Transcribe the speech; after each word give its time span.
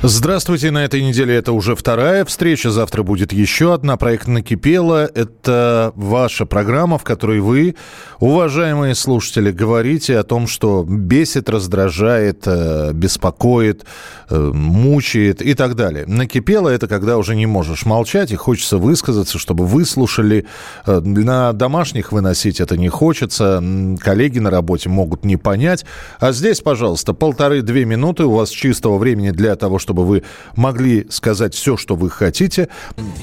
Здравствуйте, 0.00 0.70
на 0.70 0.84
этой 0.84 1.02
неделе 1.02 1.34
это 1.34 1.50
уже 1.50 1.74
вторая 1.74 2.24
встреча, 2.24 2.70
завтра 2.70 3.02
будет 3.02 3.32
еще 3.32 3.74
одна. 3.74 3.96
Проект 3.96 4.28
«Накипело»— 4.28 5.10
это 5.14 5.90
ваша 5.96 6.46
программа, 6.46 6.98
в 6.98 7.04
которой 7.04 7.40
вы, 7.40 7.74
уважаемые 8.20 8.94
слушатели, 8.94 9.50
говорите 9.50 10.18
о 10.18 10.22
том, 10.22 10.46
что 10.46 10.84
бесит, 10.86 11.48
раздражает, 11.48 12.42
э, 12.46 12.92
беспокоит, 12.92 13.84
э, 14.30 14.50
мучает 14.54 15.42
и 15.42 15.54
так 15.54 15.74
далее. 15.76 16.04
«Накипело»— 16.06 16.68
это 16.70 16.88
когда 16.88 17.16
уже 17.16 17.36
не 17.36 17.46
можешь 17.46 17.86
молчать 17.86 18.32
и 18.32 18.36
хочется 18.36 18.78
высказаться, 18.78 19.38
чтобы 19.38 19.66
выслушали. 19.66 20.46
Э, 20.86 21.00
на 21.00 21.52
домашних 21.52 22.12
выносить 22.12 22.60
это 22.60 22.76
не 22.76 22.88
хочется, 22.88 23.62
коллеги 24.00 24.38
на 24.38 24.50
работе 24.50 24.88
могут 24.88 25.24
не 25.24 25.36
понять. 25.36 25.84
А 26.18 26.32
здесь, 26.32 26.60
пожалуйста, 26.60 27.14
полторы-две 27.14 27.84
минуты 27.84 28.24
у 28.24 28.32
вас 28.32 28.50
чистого 28.50 28.98
времени 28.98 29.30
для 29.30 29.56
того, 29.56 29.78
чтобы 29.78 30.04
вы 30.04 30.24
могли 30.56 31.06
сказать 31.10 31.54
все, 31.54 31.76
что 31.76 31.94
вы 31.94 32.10
хотите. 32.10 32.68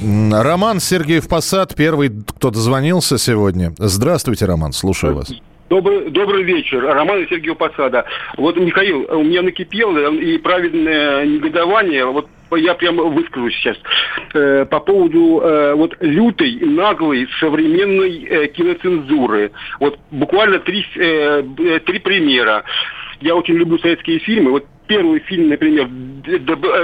Роман 0.02 0.80
Сергеев 0.80 1.28
Посад, 1.28 1.75
первый, 1.75 2.09
кто 2.09 2.52
дозвонился 2.52 3.17
сегодня. 3.17 3.73
Здравствуйте, 3.78 4.45
Роман, 4.45 4.73
слушаю 4.86 5.16
вас. 5.16 5.33
Добрый, 5.67 6.11
добрый 6.11 6.44
вечер. 6.44 6.81
Роман 6.81 7.23
из 7.23 7.30
Сергеева 7.30 7.55
Посада. 7.55 8.05
Вот, 8.38 8.55
Михаил, 8.55 9.08
у 9.09 9.23
меня 9.23 9.41
накипело 9.41 10.11
и 10.14 10.38
праведное 10.38 11.25
негодование. 11.25 12.05
Вот 12.05 12.28
я 12.55 12.75
прямо 12.75 13.03
выскажу 13.03 13.50
сейчас 13.50 13.75
э, 14.36 14.66
по 14.66 14.80
поводу 14.80 15.41
э, 15.41 15.73
вот 15.73 15.97
лютой, 16.02 16.59
наглой 16.61 17.28
современной 17.39 18.23
э, 18.25 18.47
киноцензуры. 18.47 19.52
Вот 19.80 19.97
буквально 20.11 20.59
три, 20.59 20.86
э, 20.97 21.80
три 21.83 21.97
примера. 21.97 22.63
Я 23.21 23.35
очень 23.35 23.55
люблю 23.55 23.77
советские 23.80 24.19
фильмы. 24.19 24.52
Вот 24.52 24.66
первый 24.88 25.19
фильм, 25.21 25.49
например, 25.49 25.88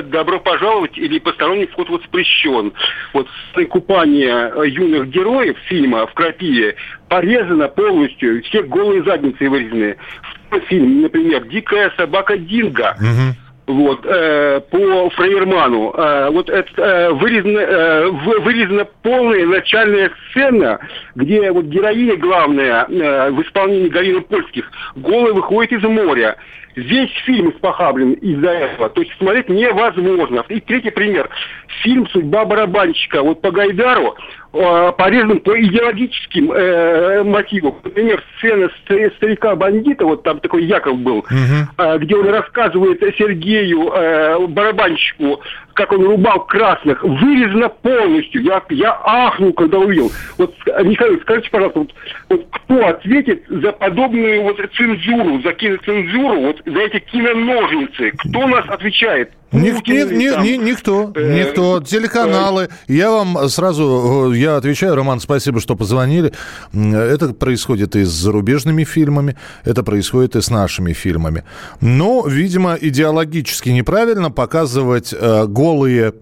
«Добро 0.05 0.39
пожаловать» 0.39 0.97
или 0.97 1.19
«Посторонний 1.19 1.67
вход 1.67 1.89
воспрещен». 1.89 2.73
Вот 3.13 3.27
купание 3.69 4.51
юных 4.67 5.09
героев 5.09 5.57
фильма 5.67 6.07
в 6.07 6.13
крапиве 6.13 6.75
порезано 7.09 7.67
полностью, 7.67 8.41
все 8.43 8.63
голые 8.63 9.03
задницы 9.03 9.49
вырезаны. 9.49 9.97
Фильм, 10.67 11.01
например, 11.01 11.45
«Дикая 11.47 11.91
собака 11.97 12.37
Динго». 12.37 12.95
Угу 12.99 13.50
вот, 13.73 14.05
э, 14.05 14.61
по 14.69 15.09
Фрейерману. 15.11 15.93
Э, 15.95 16.29
вот 16.31 16.49
это 16.49 16.81
э, 16.81 17.11
вырезана, 17.11 17.59
э, 17.59 18.09
вырезана 18.09 18.85
полная 19.03 19.45
начальная 19.45 20.11
сцена, 20.29 20.79
где 21.15 21.51
вот 21.51 21.65
героиня 21.65 22.17
главная 22.17 22.85
э, 22.87 23.31
в 23.31 23.41
исполнении 23.41 23.89
Галины 23.89 24.21
Польских 24.21 24.69
голая 24.95 25.33
выходит 25.33 25.73
из 25.73 25.83
моря. 25.83 26.37
Весь 26.75 27.11
фильм 27.25 27.49
испохаблен 27.49 28.13
из-за 28.13 28.49
этого. 28.49 28.89
То 28.89 29.01
есть 29.01 29.13
смотреть 29.17 29.49
невозможно. 29.49 30.45
И 30.47 30.61
третий 30.61 30.91
пример. 30.91 31.29
Фильм 31.83 32.07
«Судьба 32.07 32.45
барабанщика». 32.45 33.21
Вот 33.21 33.41
по 33.41 33.51
Гайдару 33.51 34.15
порезан 34.51 35.39
по 35.39 35.59
идеологическим 35.59 36.51
э, 36.51 37.23
мотивам. 37.23 37.75
Например, 37.83 38.21
сцена 38.37 38.69
старика-бандита, 39.17 40.05
вот 40.05 40.23
там 40.23 40.39
такой 40.39 40.65
Яков 40.65 40.99
был, 40.99 41.19
угу. 41.19 41.29
э, 41.77 41.97
где 41.99 42.15
он 42.15 42.27
рассказывает 42.27 42.99
Сергею, 43.17 43.91
э, 43.93 44.47
барабанщику, 44.47 45.41
как 45.73 45.91
он 45.91 46.03
рубал 46.05 46.45
красных, 46.45 47.03
вырезано 47.03 47.69
полностью. 47.69 48.43
Я, 48.43 48.63
я 48.69 48.99
ахнул, 49.03 49.53
когда 49.53 49.79
увидел. 49.79 50.11
Вот, 50.37 50.53
Михаил, 50.83 51.19
скажите, 51.21 51.49
пожалуйста, 51.49 51.79
вот, 51.79 51.93
вот 52.29 52.47
кто 52.51 52.87
ответит 52.87 53.43
за 53.49 53.71
подобную 53.71 54.43
вот 54.43 54.57
цензуру, 54.77 55.41
за 55.41 55.53
киноцензуру, 55.53 56.41
вот 56.41 56.61
за 56.65 56.79
эти 56.79 56.99
киноножницы? 56.99 58.11
Кто 58.17 58.47
нас 58.47 58.65
отвечает? 58.69 59.31
Ник, 59.51 59.85
ни, 59.85 60.13
ни, 60.13 60.43
ни, 60.43 60.69
никто, 60.69 61.11
э, 61.13 61.39
никто. 61.39 61.81
Телеканалы. 61.81 62.69
Я 62.87 63.11
вам 63.11 63.49
сразу, 63.49 64.31
э, 64.31 64.37
я 64.37 64.55
отвечаю, 64.55 64.95
Роман, 64.95 65.19
спасибо, 65.19 65.59
что 65.59 65.75
позвонили. 65.75 66.31
Это 66.73 67.33
происходит 67.33 67.97
и 67.97 68.03
с 68.03 68.09
зарубежными 68.09 68.85
фильмами, 68.85 69.35
это 69.65 69.83
происходит 69.83 70.37
и 70.37 70.41
с 70.41 70.49
нашими 70.49 70.93
фильмами. 70.93 71.43
Но, 71.81 72.25
видимо, 72.25 72.77
идеологически 72.79 73.69
неправильно 73.69 74.31
показывать 74.31 75.13
э, 75.13 75.45
голые 75.71 76.13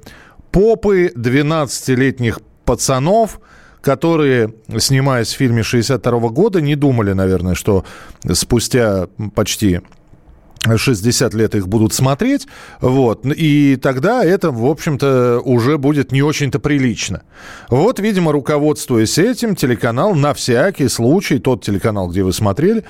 попы 0.51 1.11
12-летних 1.15 2.39
пацанов, 2.65 3.39
которые, 3.81 4.53
снимаясь 4.77 5.33
в 5.33 5.37
фильме 5.37 5.63
62 5.63 6.29
года, 6.29 6.61
не 6.61 6.75
думали, 6.75 7.13
наверное, 7.13 7.55
что 7.55 7.83
спустя 8.33 9.07
почти 9.33 9.81
60 10.63 11.33
лет 11.33 11.55
их 11.55 11.67
будут 11.67 11.93
смотреть, 11.93 12.47
вот, 12.81 13.25
и 13.25 13.77
тогда 13.81 14.23
это, 14.23 14.51
в 14.51 14.65
общем-то, 14.65 15.41
уже 15.43 15.77
будет 15.77 16.11
не 16.11 16.21
очень-то 16.21 16.59
прилично. 16.59 17.21
Вот, 17.69 17.99
видимо, 17.99 18.31
руководствуясь 18.31 19.17
этим, 19.17 19.55
телеканал 19.55 20.15
на 20.15 20.33
всякий 20.33 20.87
случай, 20.87 21.39
тот 21.39 21.63
телеканал, 21.63 22.09
где 22.09 22.23
вы 22.23 22.33
смотрели, 22.33 22.83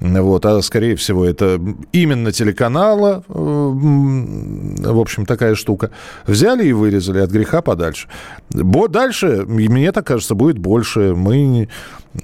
вот, 0.00 0.44
а 0.44 0.60
скорее 0.60 0.94
всего 0.96 1.24
это 1.24 1.58
именно 1.92 2.30
телеканала, 2.30 3.24
э, 3.28 3.32
в 3.32 5.00
общем, 5.00 5.24
такая 5.24 5.54
штука. 5.54 5.90
Взяли 6.26 6.66
и 6.66 6.72
вырезали 6.72 7.20
от 7.20 7.30
греха 7.30 7.62
подальше. 7.62 8.08
Бо 8.50 8.88
дальше, 8.88 9.44
мне 9.46 9.92
так 9.92 10.06
кажется, 10.06 10.34
будет 10.34 10.58
больше. 10.58 11.14
Мы 11.16 11.68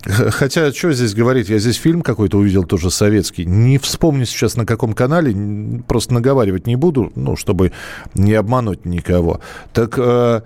Хотя, 0.05 0.73
что 0.73 0.93
здесь 0.93 1.15
говорить? 1.15 1.49
Я 1.49 1.59
здесь 1.59 1.77
фильм 1.77 2.03
какой-то 2.03 2.39
увидел, 2.39 2.65
тоже 2.65 2.91
советский. 2.91 3.45
Не 3.45 3.79
вспомню 3.79 4.27
сейчас, 4.27 4.57
на 4.57 4.67
каком 4.67 4.93
канале. 4.95 5.83
Просто 5.87 6.15
наговаривать 6.15 6.67
не 6.67 6.77
буду, 6.77 7.13
ну, 7.15 7.37
чтобы 7.37 7.73
не 8.15 8.35
обмануть 8.35 8.85
никого. 8.85 9.41
Так 9.73 9.95
э, 9.99 10.43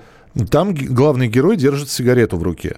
там 0.51 0.75
главный 0.75 1.29
герой 1.29 1.57
держит 1.57 1.91
сигарету 1.91 2.37
в 2.37 2.43
руке. 2.43 2.77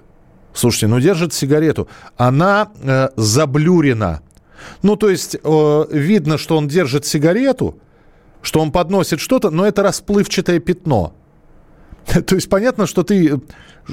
Слушайте, 0.53 0.87
ну 0.87 0.99
держит 0.99 1.33
сигарету. 1.33 1.87
Она 2.17 2.71
э, 2.81 3.09
заблюрена. 3.15 4.21
Ну, 4.81 4.95
то 4.95 5.09
есть 5.09 5.37
э, 5.41 5.85
видно, 5.91 6.37
что 6.37 6.57
он 6.57 6.67
держит 6.67 7.05
сигарету, 7.05 7.77
что 8.41 8.59
он 8.61 8.71
подносит 8.71 9.19
что-то, 9.19 9.49
но 9.49 9.65
это 9.65 9.83
расплывчатое 9.83 10.59
пятно. 10.59 11.13
То 12.25 12.35
есть 12.35 12.49
понятно, 12.49 12.87
что 12.87 13.03
ты, 13.03 13.39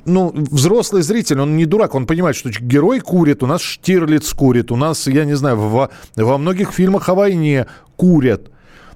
ну, 0.05 0.33
взрослый 0.35 1.03
зритель, 1.03 1.41
он 1.41 1.57
не 1.57 1.67
дурак, 1.67 1.95
он 1.95 2.07
понимает, 2.07 2.37
что 2.37 2.51
герой 2.51 3.01
курит, 3.01 3.43
у 3.43 3.47
нас 3.47 3.61
Штирлиц 3.61 4.33
курит, 4.33 4.73
у 4.73 4.77
нас, 4.77 5.07
я 5.07 5.25
не 5.25 5.37
знаю, 5.37 5.57
во, 5.57 5.91
во 6.17 6.39
многих 6.39 6.73
фильмах 6.73 7.09
о 7.09 7.15
войне 7.15 7.67
курят. 7.97 8.51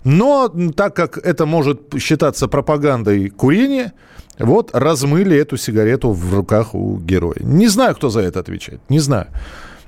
Но 0.05 0.49
так 0.75 0.97
как 0.97 1.19
это 1.19 1.45
может 1.45 1.95
считаться 1.99 2.49
пропагандой 2.49 3.29
курения, 3.29 3.93
вот 4.39 4.71
размыли 4.73 5.37
эту 5.37 5.59
сигарету 5.59 6.13
в 6.13 6.35
руках 6.35 6.75
у 6.75 6.97
героя. 6.97 7.37
Не 7.41 7.69
знаю, 7.69 7.95
кто 7.95 8.09
за 8.09 8.21
это 8.21 8.41
отвечает, 8.41 8.81
не 8.89 8.99
знаю. 8.99 9.27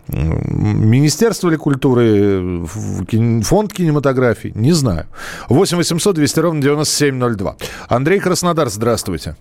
Министерство 0.09 1.49
ли 1.49 1.57
культуры, 1.57 2.67
фонд 2.67 3.73
кинематографии, 3.73 4.53
не 4.55 4.73
знаю. 4.73 5.07
8 5.49 5.77
800 5.77 6.17
200 6.17 6.41
ровно 6.41 6.61
9702. 6.61 7.57
Андрей 7.89 8.19
Краснодар, 8.19 8.69
здравствуйте. 8.69 9.37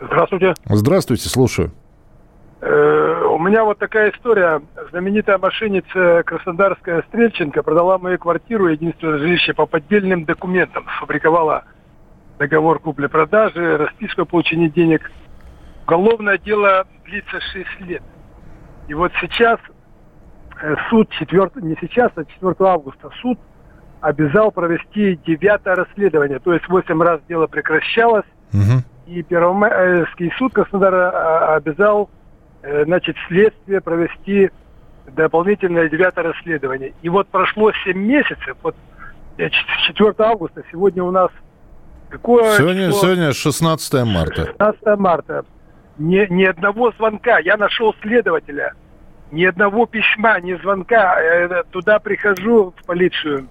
Здравствуйте. 0.00 0.54
Здравствуйте, 0.66 1.28
слушаю. 1.28 1.72
Э, 2.60 3.22
у 3.30 3.38
меня 3.38 3.64
вот 3.64 3.78
такая 3.78 4.10
история. 4.10 4.60
Знаменитая 4.90 5.38
мошенница 5.38 6.22
Краснодарская 6.24 7.02
Стрельченко 7.08 7.62
продала 7.62 7.98
мою 7.98 8.18
квартиру, 8.18 8.68
единственное 8.68 9.18
жилище, 9.18 9.54
по 9.54 9.66
поддельным 9.66 10.24
документам. 10.24 10.84
Сфабриковала 10.96 11.64
договор 12.38 12.80
купли-продажи, 12.80 13.78
расписку 13.78 14.22
о 14.22 14.24
получении 14.26 14.68
денег. 14.68 15.10
Уголовное 15.86 16.38
дело 16.38 16.86
длится 17.04 17.40
6 17.52 17.80
лет. 17.80 18.02
И 18.90 18.94
вот 18.94 19.12
сейчас 19.20 19.60
э, 20.60 20.74
суд 20.88 21.08
4, 21.10 21.50
не 21.62 21.76
сейчас, 21.80 22.10
а 22.16 22.24
4 22.24 22.54
августа 22.58 23.08
суд 23.22 23.38
обязал 24.00 24.50
провести 24.50 25.16
девятое 25.24 25.76
расследование. 25.76 26.40
То 26.40 26.52
есть 26.52 26.68
8 26.68 27.00
раз 27.00 27.20
дело 27.28 27.46
прекращалось, 27.46 28.26
угу. 28.52 28.82
и 29.06 29.22
Первомайский 29.22 30.32
суд 30.36 30.54
Краснодара 30.54 31.12
а, 31.12 31.54
обязал 31.54 32.10
э, 32.62 32.84
значит, 32.84 33.14
следствие 33.28 33.80
провести 33.80 34.50
дополнительное 35.06 35.88
девятое 35.88 36.24
расследование. 36.24 36.92
И 37.02 37.08
вот 37.08 37.28
прошло 37.28 37.70
7 37.84 37.96
месяцев, 37.96 38.56
вот 38.64 38.74
4 39.36 39.50
э, 40.00 40.14
августа, 40.18 40.64
сегодня 40.72 41.04
у 41.04 41.12
нас 41.12 41.30
Какое 42.08 42.58
сегодня, 42.58 42.88
число? 42.88 43.02
сегодня 43.02 43.32
16 43.32 44.04
марта. 44.04 44.46
16 44.46 44.98
марта. 44.98 45.44
Ни, 46.00 46.26
ни 46.30 46.44
одного 46.44 46.92
звонка. 46.92 47.38
Я 47.40 47.58
нашел 47.58 47.94
следователя. 48.00 48.72
Ни 49.30 49.44
одного 49.44 49.84
письма, 49.84 50.40
ни 50.40 50.54
звонка. 50.54 51.20
Я 51.20 51.62
туда 51.70 51.98
прихожу 51.98 52.72
в 52.74 52.86
полицию. 52.86 53.46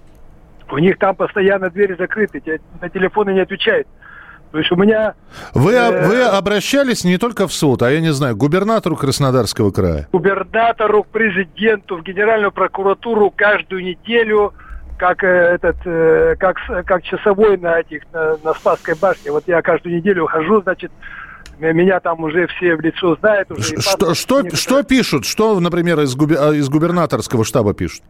У 0.68 0.78
них 0.78 0.98
там 0.98 1.14
постоянно 1.14 1.70
двери 1.70 1.94
закрыты. 1.94 2.60
На 2.80 2.88
телефоны 2.88 3.30
не 3.30 3.40
отвечают. 3.40 3.86
То 4.50 4.58
есть 4.58 4.72
у 4.72 4.76
меня... 4.76 5.14
Вы, 5.54 5.74
э, 5.74 6.08
вы 6.08 6.22
обращались 6.22 7.04
не 7.04 7.18
только 7.18 7.46
в 7.46 7.52
суд, 7.52 7.82
а 7.82 7.90
я 7.90 8.00
не 8.00 8.12
знаю, 8.12 8.34
к 8.34 8.38
губернатору 8.38 8.96
Краснодарского 8.96 9.70
края? 9.70 10.08
Губернатору, 10.10 11.04
к 11.04 11.06
президенту, 11.06 11.98
в 11.98 12.02
Генеральную 12.02 12.50
прокуратуру 12.50 13.30
каждую 13.30 13.84
неделю, 13.84 14.52
как, 14.98 15.22
э, 15.22 15.28
этот, 15.54 15.76
э, 15.84 16.34
как, 16.36 16.56
как 16.84 17.04
часовой 17.04 17.58
на, 17.58 17.78
этих, 17.78 18.02
на, 18.12 18.38
на 18.42 18.54
Спасской 18.54 18.96
башне. 19.00 19.30
Вот 19.30 19.44
я 19.46 19.62
каждую 19.62 19.94
неделю 19.94 20.26
хожу, 20.26 20.62
значит, 20.62 20.90
меня 21.60 22.00
там 22.00 22.22
уже 22.24 22.46
все 22.48 22.76
в 22.76 22.80
лицо 22.80 23.16
знают. 23.16 23.50
Уже 23.50 23.80
что, 23.80 24.14
что, 24.14 24.56
что 24.56 24.82
пишут? 24.82 25.24
Что, 25.24 25.58
например, 25.60 26.00
из, 26.00 26.14
губер... 26.14 26.38
А, 26.40 26.54
из 26.54 26.68
губернаторского 26.68 27.44
штаба 27.44 27.74
пишут? 27.74 28.02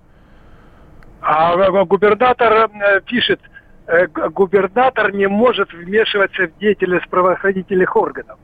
А 1.20 1.84
губернатор 1.84 2.70
пишет, 3.06 3.40
Э, 3.90 4.06
губернатор 4.06 5.12
не 5.12 5.26
может 5.26 5.72
вмешиваться 5.72 6.46
в 6.46 6.60
деятельность 6.60 7.08
правоохранительных 7.08 7.96
органов. 7.96 8.38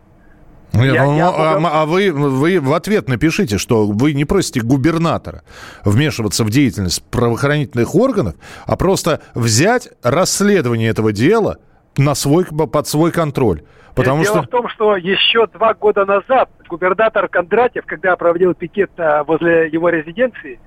Нет, 0.72 0.94
я, 0.94 1.04
ну, 1.04 1.16
я 1.16 1.28
а, 1.28 1.54
буду... 1.54 1.68
а 1.70 1.86
вы, 1.86 2.10
вы 2.10 2.60
в 2.60 2.74
ответ 2.74 3.08
напишите, 3.08 3.56
что 3.56 3.86
вы 3.86 4.12
не 4.12 4.24
просите 4.24 4.60
губернатора 4.60 5.42
вмешиваться 5.84 6.42
в 6.42 6.50
деятельность 6.50 7.02
правоохранительных 7.04 7.94
органов, 7.94 8.34
а 8.66 8.76
просто 8.76 9.20
взять 9.34 9.88
расследование 10.02 10.90
этого 10.90 11.12
дела 11.12 11.58
на 11.96 12.14
свой, 12.14 12.44
под 12.44 12.86
свой 12.86 13.12
контроль. 13.12 13.62
Потому 13.94 14.22
Дело 14.22 14.36
что... 14.36 14.42
в 14.42 14.48
том, 14.48 14.68
что 14.68 14.96
еще 14.96 15.46
два 15.46 15.74
года 15.74 16.04
назад 16.04 16.50
губернатор 16.68 17.28
Кондратьев, 17.28 17.84
когда 17.86 18.16
проводил 18.16 18.54
пикет 18.54 18.90
возле 19.26 19.68
его 19.68 19.88
резиденции, 19.88 20.60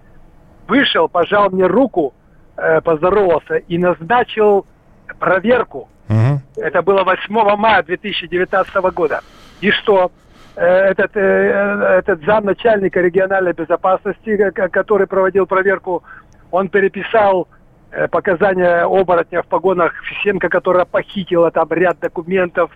вышел, 0.68 1.08
пожал 1.08 1.50
мне 1.52 1.68
руку 1.68 2.14
э, 2.58 2.82
поздоровался 2.82 3.56
и 3.58 3.78
назначил 3.78 4.66
проверку. 5.20 5.90
Угу. 6.10 6.42
Это 6.58 6.82
было 6.82 7.04
8 7.04 7.56
мая 7.56 7.84
2019 7.84 8.76
года. 8.94 9.22
И 9.62 9.72
что? 9.72 10.12
Э, 10.56 10.66
этот, 10.92 11.16
э, 11.16 12.00
этот 12.00 12.24
зам 12.26 12.46
начальника 12.46 13.00
региональной 13.00 13.54
безопасности, 13.54 14.52
который 14.52 15.08
проводил 15.08 15.46
проверку, 15.46 16.04
он 16.52 16.70
переписал 16.70 17.44
э, 17.44 17.59
показания 18.12 18.84
оборотня 18.84 19.42
в 19.42 19.48
погонах 19.48 19.94
Фисенко, 20.04 20.50
которая 20.50 20.86
похитила 20.86 21.52
там 21.52 21.68
ряд 21.72 22.00
документов, 22.00 22.72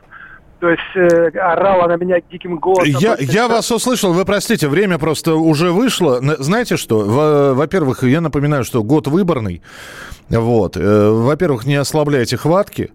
то 0.64 0.70
есть 0.70 0.82
э, 0.96 1.38
орала 1.38 1.90
на 1.90 1.98
меня 1.98 2.22
диким 2.32 2.58
голосом. 2.58 2.96
Я, 3.00 3.18
я 3.20 3.50
вас 3.50 3.70
услышал, 3.70 4.14
вы 4.14 4.24
простите, 4.24 4.70
время 4.70 4.98
просто 4.98 5.36
уже 5.36 5.74
вышло. 5.74 6.22
Знаете 6.40 6.78
что, 6.78 7.54
во-первых, 7.54 8.04
я 8.04 8.22
напоминаю, 8.22 8.64
что 8.64 8.82
год 8.82 9.08
выборный. 9.08 9.62
Вот. 10.30 10.78
Э, 10.78 11.10
во-первых, 11.10 11.66
не 11.66 11.76
ослабляйте 11.76 12.38
хватки. 12.38 12.92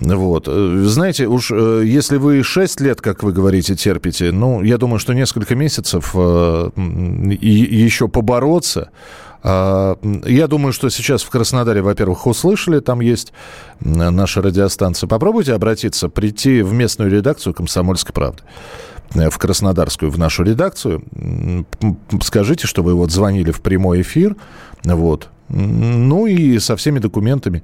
Вот. 0.00 0.48
Э, 0.48 0.82
знаете, 0.84 1.26
уж 1.26 1.50
э, 1.52 1.82
если 1.84 2.16
вы 2.16 2.42
6 2.42 2.80
лет, 2.80 3.00
как 3.00 3.22
вы 3.22 3.32
говорите, 3.32 3.74
терпите, 3.76 4.30
ну, 4.32 4.62
я 4.62 4.76
думаю, 4.76 4.98
что 4.98 5.14
несколько 5.14 5.54
месяцев 5.54 6.10
э, 6.14 6.70
и 6.76 7.48
еще 7.48 8.08
побороться, 8.08 8.90
я 9.46 10.46
думаю, 10.48 10.72
что 10.72 10.88
сейчас 10.90 11.22
в 11.22 11.30
Краснодаре, 11.30 11.80
во-первых, 11.80 12.26
услышали, 12.26 12.80
там 12.80 13.00
есть 13.00 13.32
наша 13.80 14.42
радиостанция. 14.42 15.06
Попробуйте 15.06 15.54
обратиться, 15.54 16.08
прийти 16.08 16.62
в 16.62 16.72
местную 16.72 17.10
редакцию 17.10 17.54
«Комсомольской 17.54 18.12
правды» 18.12 18.42
э, 19.14 19.30
в 19.30 19.38
Краснодарскую, 19.38 20.10
в 20.10 20.18
нашу 20.18 20.42
редакцию. 20.42 21.04
Скажите, 22.22 22.66
что 22.66 22.82
вы 22.82 22.94
вот 22.94 23.12
звонили 23.12 23.52
в 23.52 23.60
прямой 23.60 24.02
эфир. 24.02 24.34
Вот. 24.84 25.28
Ну 25.48 26.26
и 26.26 26.58
со 26.58 26.74
всеми 26.74 26.98
документами. 26.98 27.62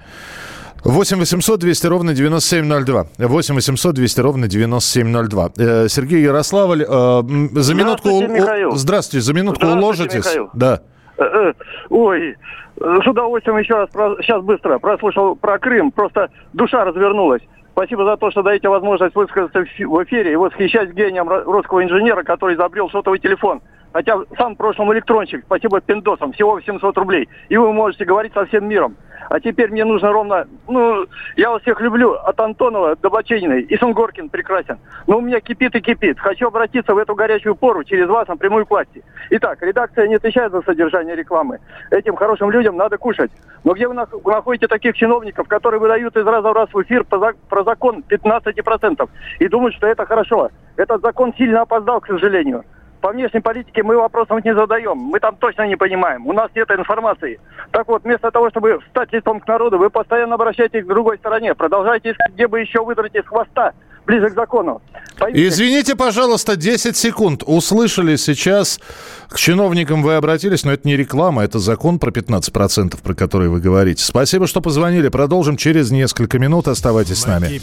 8 0.84 1.18
800 1.18 1.60
200 1.60 1.86
ровно 1.86 2.14
9702. 2.14 3.06
8 3.18 3.54
800 3.54 3.94
200 3.94 4.20
ровно 4.20 4.48
9702. 4.48 5.50
Э, 5.56 5.86
Сергей 5.88 6.22
Ярославль, 6.22 6.84
э, 6.86 7.22
за 7.54 7.74
минутку... 7.74 8.08
Здравствуйте, 8.08 8.28
Михаил. 8.28 8.76
Здравствуйте, 8.76 9.24
за 9.24 9.32
минутку 9.32 9.66
уложитесь. 9.66 10.14
Михаил. 10.26 10.50
Да. 10.54 10.80
Э, 11.18 11.24
э, 11.24 11.52
ой, 11.90 12.36
с 12.76 13.06
удовольствием 13.06 13.58
еще 13.58 13.74
раз, 13.74 13.90
сейчас 14.22 14.42
быстро, 14.42 14.78
прослушал 14.78 15.36
про 15.36 15.58
Крым, 15.58 15.90
просто 15.92 16.30
душа 16.52 16.84
развернулась. 16.84 17.42
Спасибо 17.72 18.04
за 18.04 18.16
то, 18.16 18.30
что 18.30 18.42
даете 18.42 18.68
возможность 18.68 19.14
высказаться 19.14 19.60
в 19.60 20.04
эфире 20.04 20.32
и 20.32 20.36
восхищать 20.36 20.92
гением 20.92 21.28
русского 21.28 21.82
инженера, 21.82 22.22
который 22.22 22.54
изобрел 22.54 22.90
сотовый 22.90 23.18
телефон. 23.18 23.62
Хотя 23.92 24.18
сам 24.36 24.54
в 24.54 24.58
прошлом 24.58 24.92
электронщик, 24.92 25.44
спасибо 25.44 25.80
пиндосам, 25.80 26.32
всего 26.32 26.52
800 26.52 26.96
рублей. 26.98 27.28
И 27.48 27.56
вы 27.56 27.72
можете 27.72 28.04
говорить 28.04 28.32
со 28.32 28.46
всем 28.46 28.68
миром. 28.68 28.96
А 29.32 29.40
теперь 29.40 29.70
мне 29.70 29.82
нужно 29.86 30.12
ровно... 30.12 30.46
Ну, 30.68 31.06
я 31.36 31.48
вас 31.48 31.62
всех 31.62 31.80
люблю. 31.80 32.12
От 32.12 32.38
Антонова 32.38 32.96
до 32.96 33.08
Бачениной. 33.08 33.62
И 33.62 33.78
Сунгоркин 33.78 34.28
прекрасен. 34.28 34.78
Но 35.06 35.16
у 35.16 35.20
меня 35.22 35.40
кипит 35.40 35.74
и 35.74 35.80
кипит. 35.80 36.20
Хочу 36.20 36.48
обратиться 36.48 36.92
в 36.94 36.98
эту 36.98 37.14
горячую 37.14 37.54
пору 37.54 37.82
через 37.82 38.08
вас 38.08 38.28
на 38.28 38.36
прямую 38.36 38.66
власти. 38.68 39.02
Итак, 39.30 39.62
редакция 39.62 40.06
не 40.06 40.16
отвечает 40.16 40.52
за 40.52 40.60
содержание 40.60 41.16
рекламы. 41.16 41.60
Этим 41.90 42.14
хорошим 42.14 42.50
людям 42.50 42.76
надо 42.76 42.98
кушать. 42.98 43.30
Но 43.64 43.72
где 43.72 43.88
вы 43.88 43.94
находите 43.94 44.68
таких 44.68 44.94
чиновников, 44.98 45.48
которые 45.48 45.80
выдают 45.80 46.14
из 46.14 46.26
раза 46.26 46.50
в 46.50 46.52
раз 46.52 46.68
в 46.70 46.82
эфир 46.82 47.04
про 47.04 47.64
закон 47.64 48.04
15% 48.06 49.08
и 49.38 49.48
думают, 49.48 49.74
что 49.76 49.86
это 49.86 50.04
хорошо? 50.04 50.50
Этот 50.76 51.00
закон 51.00 51.32
сильно 51.38 51.62
опоздал, 51.62 52.02
к 52.02 52.06
сожалению 52.06 52.64
по 53.02 53.10
внешней 53.10 53.40
политике 53.40 53.82
мы 53.82 53.96
вопросов 53.96 54.42
не 54.44 54.54
задаем. 54.54 54.96
Мы 54.96 55.18
там 55.18 55.36
точно 55.36 55.66
не 55.66 55.76
понимаем. 55.76 56.26
У 56.26 56.32
нас 56.32 56.50
нет 56.54 56.70
информации. 56.70 57.40
Так 57.72 57.88
вот, 57.88 58.04
вместо 58.04 58.30
того, 58.30 58.48
чтобы 58.50 58.78
встать 58.86 59.12
лицом 59.12 59.40
к 59.40 59.48
народу, 59.48 59.76
вы 59.76 59.90
постоянно 59.90 60.36
обращаетесь 60.36 60.84
к 60.84 60.88
другой 60.88 61.18
стороне. 61.18 61.54
Продолжайте 61.54 62.12
искать, 62.12 62.32
где 62.32 62.46
бы 62.46 62.60
еще 62.60 62.82
выдрать 62.82 63.14
из 63.14 63.26
хвоста 63.26 63.72
ближе 64.06 64.30
к 64.30 64.34
закону. 64.34 64.80
Пойдите. 65.18 65.48
Извините, 65.48 65.96
пожалуйста, 65.96 66.56
10 66.56 66.96
секунд. 66.96 67.42
Услышали 67.44 68.16
сейчас, 68.16 68.80
к 69.28 69.36
чиновникам 69.36 70.02
вы 70.02 70.14
обратились, 70.14 70.64
но 70.64 70.72
это 70.72 70.86
не 70.86 70.96
реклама, 70.96 71.42
это 71.42 71.58
закон 71.58 71.98
про 71.98 72.10
15%, 72.10 73.02
про 73.02 73.14
который 73.14 73.48
вы 73.48 73.60
говорите. 73.60 74.04
Спасибо, 74.04 74.46
что 74.46 74.60
позвонили. 74.60 75.08
Продолжим 75.08 75.56
через 75.56 75.90
несколько 75.90 76.38
минут. 76.38 76.68
Оставайтесь 76.68 77.18
с 77.18 77.26
нами. 77.26 77.60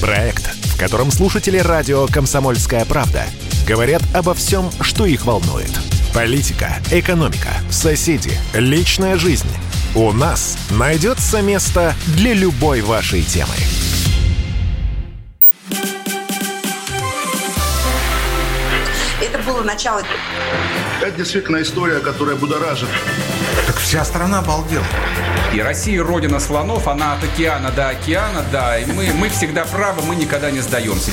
Проект, 0.00 0.44
в 0.44 0.78
котором 0.78 1.10
слушатели 1.10 1.58
радио 1.58 2.06
«Комсомольская 2.12 2.84
правда» 2.84 3.24
говорят 3.70 4.02
обо 4.12 4.34
всем, 4.34 4.68
что 4.80 5.06
их 5.06 5.26
волнует. 5.26 5.70
Политика, 6.12 6.82
экономика, 6.90 7.50
соседи, 7.70 8.32
личная 8.52 9.16
жизнь. 9.16 9.46
У 9.94 10.10
нас 10.10 10.58
найдется 10.70 11.40
место 11.40 11.94
для 12.16 12.34
любой 12.34 12.80
вашей 12.80 13.22
темы. 13.22 13.54
было 19.46 19.62
начало. 19.62 20.02
Это 21.00 21.16
действительно 21.16 21.62
история, 21.62 22.00
которая 22.00 22.36
будоражит. 22.36 22.88
Так 23.66 23.76
вся 23.76 24.04
страна 24.04 24.40
обалдела. 24.40 24.84
И 25.54 25.60
Россия 25.60 26.02
родина 26.02 26.40
слонов, 26.40 26.88
она 26.88 27.14
от 27.14 27.24
океана 27.24 27.70
до 27.70 27.88
океана, 27.88 28.44
да. 28.50 28.78
И 28.78 28.86
мы, 28.86 29.12
мы 29.12 29.28
всегда 29.28 29.64
правы, 29.64 30.02
мы 30.02 30.16
никогда 30.16 30.50
не 30.50 30.60
сдаемся. 30.60 31.12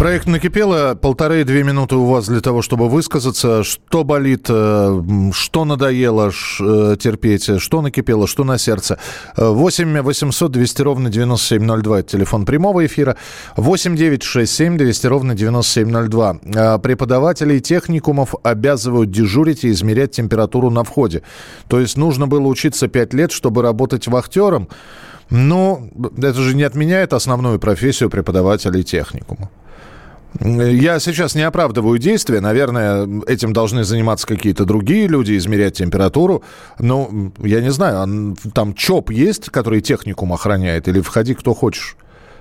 Проект 0.00 0.26
«Накипело». 0.26 0.94
Полторы-две 0.94 1.62
минуты 1.62 1.96
у 1.96 2.06
вас 2.06 2.26
для 2.26 2.40
того, 2.40 2.62
чтобы 2.62 2.88
высказаться. 2.88 3.62
Что 3.62 4.02
болит, 4.02 4.46
э, 4.48 5.02
что 5.34 5.66
надоело 5.66 6.30
э, 6.30 6.96
терпеть, 6.98 7.60
что 7.60 7.82
накипело, 7.82 8.26
что 8.26 8.42
на 8.42 8.56
сердце. 8.56 8.98
8 9.36 10.00
800 10.00 10.52
200 10.52 10.80
ровно 10.80 11.10
9702. 11.10 11.98
Это 12.00 12.12
телефон 12.12 12.46
прямого 12.46 12.86
эфира. 12.86 13.18
8 13.58 13.94
9 13.94 14.22
6 14.22 14.50
7 14.50 14.78
200 14.78 15.06
ровно 15.06 15.34
9702. 15.34 16.36
Э, 16.44 16.78
преподавателей 16.78 17.60
техникумов 17.60 18.34
обязывают 18.42 19.10
дежурить 19.10 19.64
и 19.64 19.70
измерять 19.70 20.12
температуру 20.12 20.70
на 20.70 20.82
входе. 20.82 21.20
То 21.68 21.78
есть 21.78 21.98
нужно 21.98 22.26
было 22.26 22.46
учиться 22.46 22.88
5 22.88 23.12
лет, 23.12 23.32
чтобы 23.32 23.60
работать 23.60 24.08
вахтером. 24.08 24.70
Но 25.28 25.82
это 26.16 26.40
же 26.40 26.56
не 26.56 26.62
отменяет 26.62 27.12
основную 27.12 27.58
профессию 27.58 28.08
преподавателей 28.08 28.82
техникума. 28.82 29.50
Я 30.38 31.00
сейчас 31.00 31.34
не 31.34 31.42
оправдываю 31.42 31.98
действия. 31.98 32.40
Наверное, 32.40 33.08
этим 33.26 33.52
должны 33.52 33.82
заниматься 33.82 34.26
какие-то 34.26 34.64
другие 34.64 35.08
люди, 35.08 35.36
измерять 35.36 35.74
температуру. 35.74 36.44
Но 36.78 37.10
я 37.38 37.60
не 37.60 37.70
знаю, 37.70 38.36
там 38.54 38.74
ЧОП 38.74 39.10
есть, 39.10 39.50
который 39.50 39.80
техникум 39.80 40.32
охраняет, 40.32 40.86
или 40.88 41.00
входи 41.00 41.34
кто 41.34 41.52
хочешь. 41.54 41.96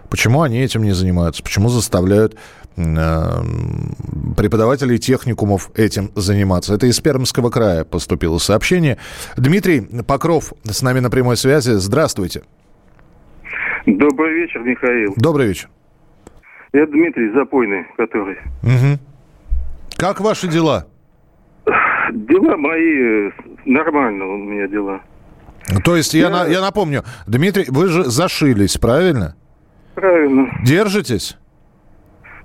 Почему 0.10 0.42
они 0.42 0.60
этим 0.60 0.84
не 0.84 0.92
занимаются? 0.92 1.44
Почему 1.44 1.70
заставляют 1.70 2.36
э, 2.78 3.44
преподавателей 4.36 4.98
техникумов 4.98 5.70
этим 5.76 6.12
заниматься? 6.16 6.74
Это 6.74 6.88
из 6.88 7.00
Пермского 7.00 7.50
края 7.50 7.84
поступило 7.84 8.40
сообщение. 8.40 8.98
Дмитрий 9.38 9.82
Покров 9.82 10.54
с 10.64 10.82
нами 10.82 11.00
на 11.00 11.10
прямой 11.10 11.38
связи. 11.38 11.72
Здравствуйте. 11.72 12.42
Добрый 13.86 14.34
вечер, 14.34 14.62
Михаил. 14.62 15.14
Добрый 15.16 15.48
вечер. 15.48 15.70
Это 16.72 16.92
Дмитрий 16.92 17.32
Запойный, 17.32 17.86
который. 17.98 18.38
Угу. 18.64 19.00
Как 19.98 20.20
ваши 20.22 20.48
дела? 20.48 20.86
Дела 22.12 22.58
мои 22.58 23.28
э, 23.28 23.32
нормально 23.66 24.26
у 24.26 24.38
меня 24.38 24.68
дела. 24.68 25.02
То 25.84 25.96
есть, 25.96 26.14
я, 26.14 26.22
я, 26.22 26.30
на, 26.30 26.48
я 26.48 26.62
напомню, 26.62 27.04
Дмитрий, 27.28 27.66
вы 27.70 27.88
же 27.88 28.04
зашились, 28.06 28.78
правильно? 28.78 29.36
Правильно. 29.96 30.50
Держитесь? 30.64 31.38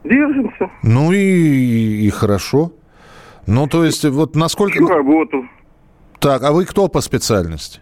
Держимся. 0.05 0.71
Ну 0.83 1.13
и, 1.13 2.07
и 2.07 2.11
хорошо. 2.11 2.73
Ну, 3.47 3.67
то 3.67 3.85
есть, 3.85 4.05
вот 4.05 4.37
насколько... 4.37 4.75
Всю 4.75 4.89
работу. 4.89 5.49
Так, 6.19 6.43
а 6.43 6.53
вы 6.53 6.65
кто 6.65 6.89
по 6.89 7.01
специальности? 7.01 7.81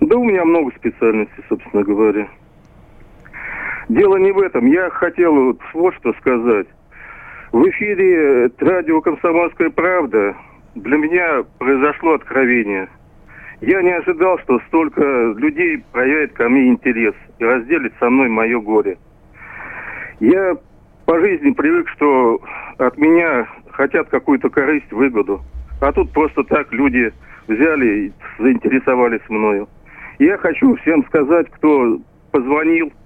Да 0.00 0.16
у 0.16 0.24
меня 0.24 0.44
много 0.44 0.70
специальностей, 0.76 1.42
собственно 1.48 1.82
говоря. 1.82 2.28
Дело 3.88 4.16
не 4.16 4.32
в 4.32 4.38
этом. 4.38 4.66
Я 4.66 4.88
хотел 4.90 5.56
вот, 5.74 5.94
что 5.96 6.12
сказать. 6.14 6.66
В 7.52 7.68
эфире 7.68 8.50
радио 8.58 9.00
«Комсомольская 9.00 9.70
правда» 9.70 10.34
для 10.74 10.96
меня 10.96 11.44
произошло 11.58 12.14
откровение. 12.14 12.88
Я 13.60 13.82
не 13.82 13.92
ожидал, 13.92 14.38
что 14.40 14.58
столько 14.66 15.02
людей 15.36 15.84
проявит 15.92 16.32
ко 16.32 16.48
мне 16.48 16.68
интерес 16.68 17.14
и 17.38 17.44
разделит 17.44 17.92
со 18.00 18.10
мной 18.10 18.28
мое 18.28 18.58
горе. 18.58 18.96
Я 20.20 20.56
по 21.04 21.20
жизни 21.20 21.50
привык, 21.50 21.88
что 21.90 22.40
от 22.78 22.96
меня 22.98 23.46
хотят 23.70 24.08
какую-то 24.08 24.48
корысть, 24.48 24.90
выгоду. 24.90 25.42
А 25.80 25.92
тут 25.92 26.10
просто 26.12 26.42
так 26.44 26.72
люди 26.72 27.12
взяли 27.46 27.86
и 27.86 28.12
заинтересовались 28.38 29.28
мною. 29.28 29.68
Я 30.18 30.38
хочу 30.38 30.74
всем 30.76 31.04
сказать, 31.04 31.50
кто 31.50 31.98
позвонил– 32.32 32.90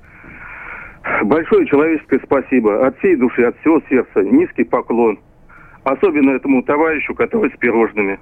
Большое 1.24 1.66
человеческое 1.66 2.20
спасибо. 2.24 2.86
От 2.86 2.98
всей 2.98 3.16
души, 3.16 3.42
от 3.42 3.58
всего 3.60 3.80
сердца. 3.88 4.22
Низкий 4.22 4.64
поклон. 4.64 5.18
Особенно 5.84 6.30
этому 6.30 6.62
товарищу, 6.62 7.14
который 7.14 7.50
с 7.50 7.56
пирожными. 7.58 8.18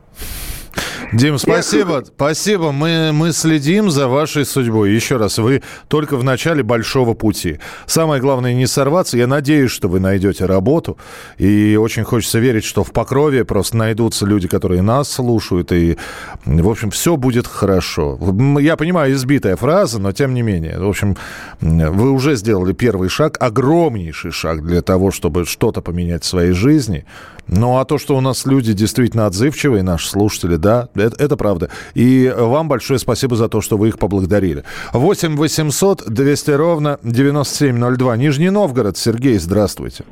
Дим, 1.13 1.39
спасибо. 1.39 2.05
Спасибо. 2.05 2.73
Мы, 2.73 3.13
мы 3.13 3.33
следим 3.33 3.91
за 3.91 4.09
вашей 4.09 4.45
судьбой. 4.45 4.93
Еще 4.93 5.17
раз, 5.17 5.39
вы 5.39 5.63
только 5.89 6.17
в 6.17 6.25
начале 6.25 6.63
большого 6.63 7.15
пути. 7.15 7.61
Самое 7.87 8.21
главное 8.21 8.55
не 8.55 8.67
сорваться. 8.67 9.17
Я 9.17 9.27
надеюсь, 9.27 9.71
что 9.71 9.89
вы 9.89 10.01
найдете 10.01 10.47
работу. 10.47 10.99
И 11.39 11.77
очень 11.77 12.05
хочется 12.05 12.39
верить, 12.39 12.65
что 12.65 12.83
в 12.83 12.91
Покрове 12.93 13.45
просто 13.45 13.77
найдутся 13.77 14.27
люди, 14.27 14.49
которые 14.49 14.83
нас 14.83 15.11
слушают. 15.11 15.71
И, 15.71 15.97
в 16.45 16.69
общем, 16.69 16.91
все 16.91 17.17
будет 17.17 17.47
хорошо. 17.47 18.19
Я 18.61 18.77
понимаю, 18.77 19.13
избитая 19.13 19.57
фраза, 19.57 20.01
но 20.01 20.13
тем 20.13 20.35
не 20.35 20.43
менее. 20.43 20.79
В 20.79 20.89
общем, 20.89 21.17
вы 21.61 22.11
уже 22.11 22.35
сделали 22.35 22.73
первый 22.73 23.09
шаг, 23.09 23.37
огромнейший 23.41 24.33
шаг 24.33 24.65
для 24.65 24.83
того, 24.83 25.13
чтобы 25.13 25.45
что-то 25.45 25.83
поменять 25.83 26.25
в 26.25 26.27
своей 26.27 26.53
жизни. 26.53 27.05
Ну, 27.49 27.79
а 27.79 27.85
то, 27.85 27.97
что 27.97 28.17
у 28.17 28.21
нас 28.21 28.45
люди 28.45 28.73
действительно 28.73 29.27
отзывчивые, 29.27 29.85
наши 29.85 30.09
слушатели, 30.09 30.57
да, 30.57 30.89
это, 31.05 31.23
это 31.23 31.37
правда. 31.37 31.71
И 31.95 32.33
вам 32.37 32.69
большое 32.69 32.99
спасибо 32.99 33.37
за 33.37 33.49
то, 33.49 33.61
что 33.61 33.77
вы 33.77 33.89
их 33.89 33.99
поблагодарили. 33.99 34.65
8 34.93 35.37
800 35.37 36.05
200 36.07 36.51
ровно 36.53 36.99
9702. 37.03 38.17
Нижний 38.17 38.51
Новгород. 38.51 38.97
Сергей, 38.97 39.39
здравствуйте. 39.39 40.05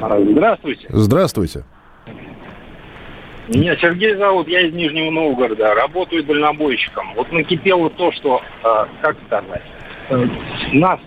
Здравствуйте. 0.00 0.86
Здравствуйте. 0.88 1.64
Меня 3.48 3.76
Сергей 3.76 4.14
зовут, 4.16 4.48
я 4.48 4.66
из 4.66 4.72
Нижнего 4.72 5.10
Новгорода, 5.10 5.74
работаю 5.74 6.24
дальнобойщиком. 6.24 7.12
Вот 7.16 7.30
накипело 7.32 7.90
то, 7.90 8.12
что, 8.12 8.40
э, 8.62 8.84
как 9.02 9.16
сказать, 9.26 9.62
э, 10.10 10.26
нас 10.72 11.00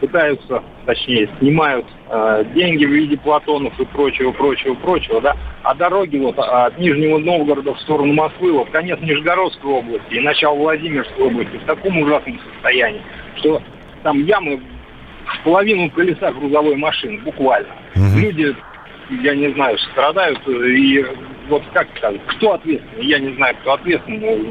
пытаются, 0.00 0.62
точнее, 0.84 1.28
снимают 1.38 1.86
э, 2.08 2.44
деньги 2.54 2.84
в 2.84 2.90
виде 2.90 3.16
платонов 3.16 3.78
и 3.80 3.84
прочего, 3.84 4.32
прочего, 4.32 4.74
прочего, 4.74 5.20
да, 5.20 5.36
а 5.62 5.74
дороги 5.74 6.18
вот 6.18 6.38
от 6.38 6.78
Нижнего 6.78 7.18
Новгорода 7.18 7.74
в 7.74 7.80
сторону 7.80 8.12
Москвы, 8.12 8.52
вот 8.52 8.70
конец 8.70 8.98
Нижегородской 9.00 9.70
области 9.70 10.14
и 10.14 10.20
начало 10.20 10.56
Владимирской 10.56 11.24
области 11.24 11.56
в 11.56 11.64
таком 11.64 11.98
ужасном 11.98 12.38
состоянии, 12.52 13.02
что 13.36 13.62
там 14.02 14.24
ямы 14.24 14.60
в 15.26 15.44
половину 15.44 15.90
колеса 15.90 16.32
грузовой 16.32 16.76
машины, 16.76 17.18
буквально. 17.24 17.68
Угу. 17.94 18.18
Люди, 18.18 18.56
я 19.22 19.34
не 19.34 19.52
знаю, 19.54 19.78
страдают, 19.78 20.40
и 20.48 21.04
вот 21.48 21.62
как 21.72 21.88
сказать, 21.96 22.20
кто 22.26 22.54
ответственный, 22.54 23.06
я 23.06 23.18
не 23.18 23.34
знаю, 23.34 23.56
кто 23.60 23.72
ответственный, 23.74 24.46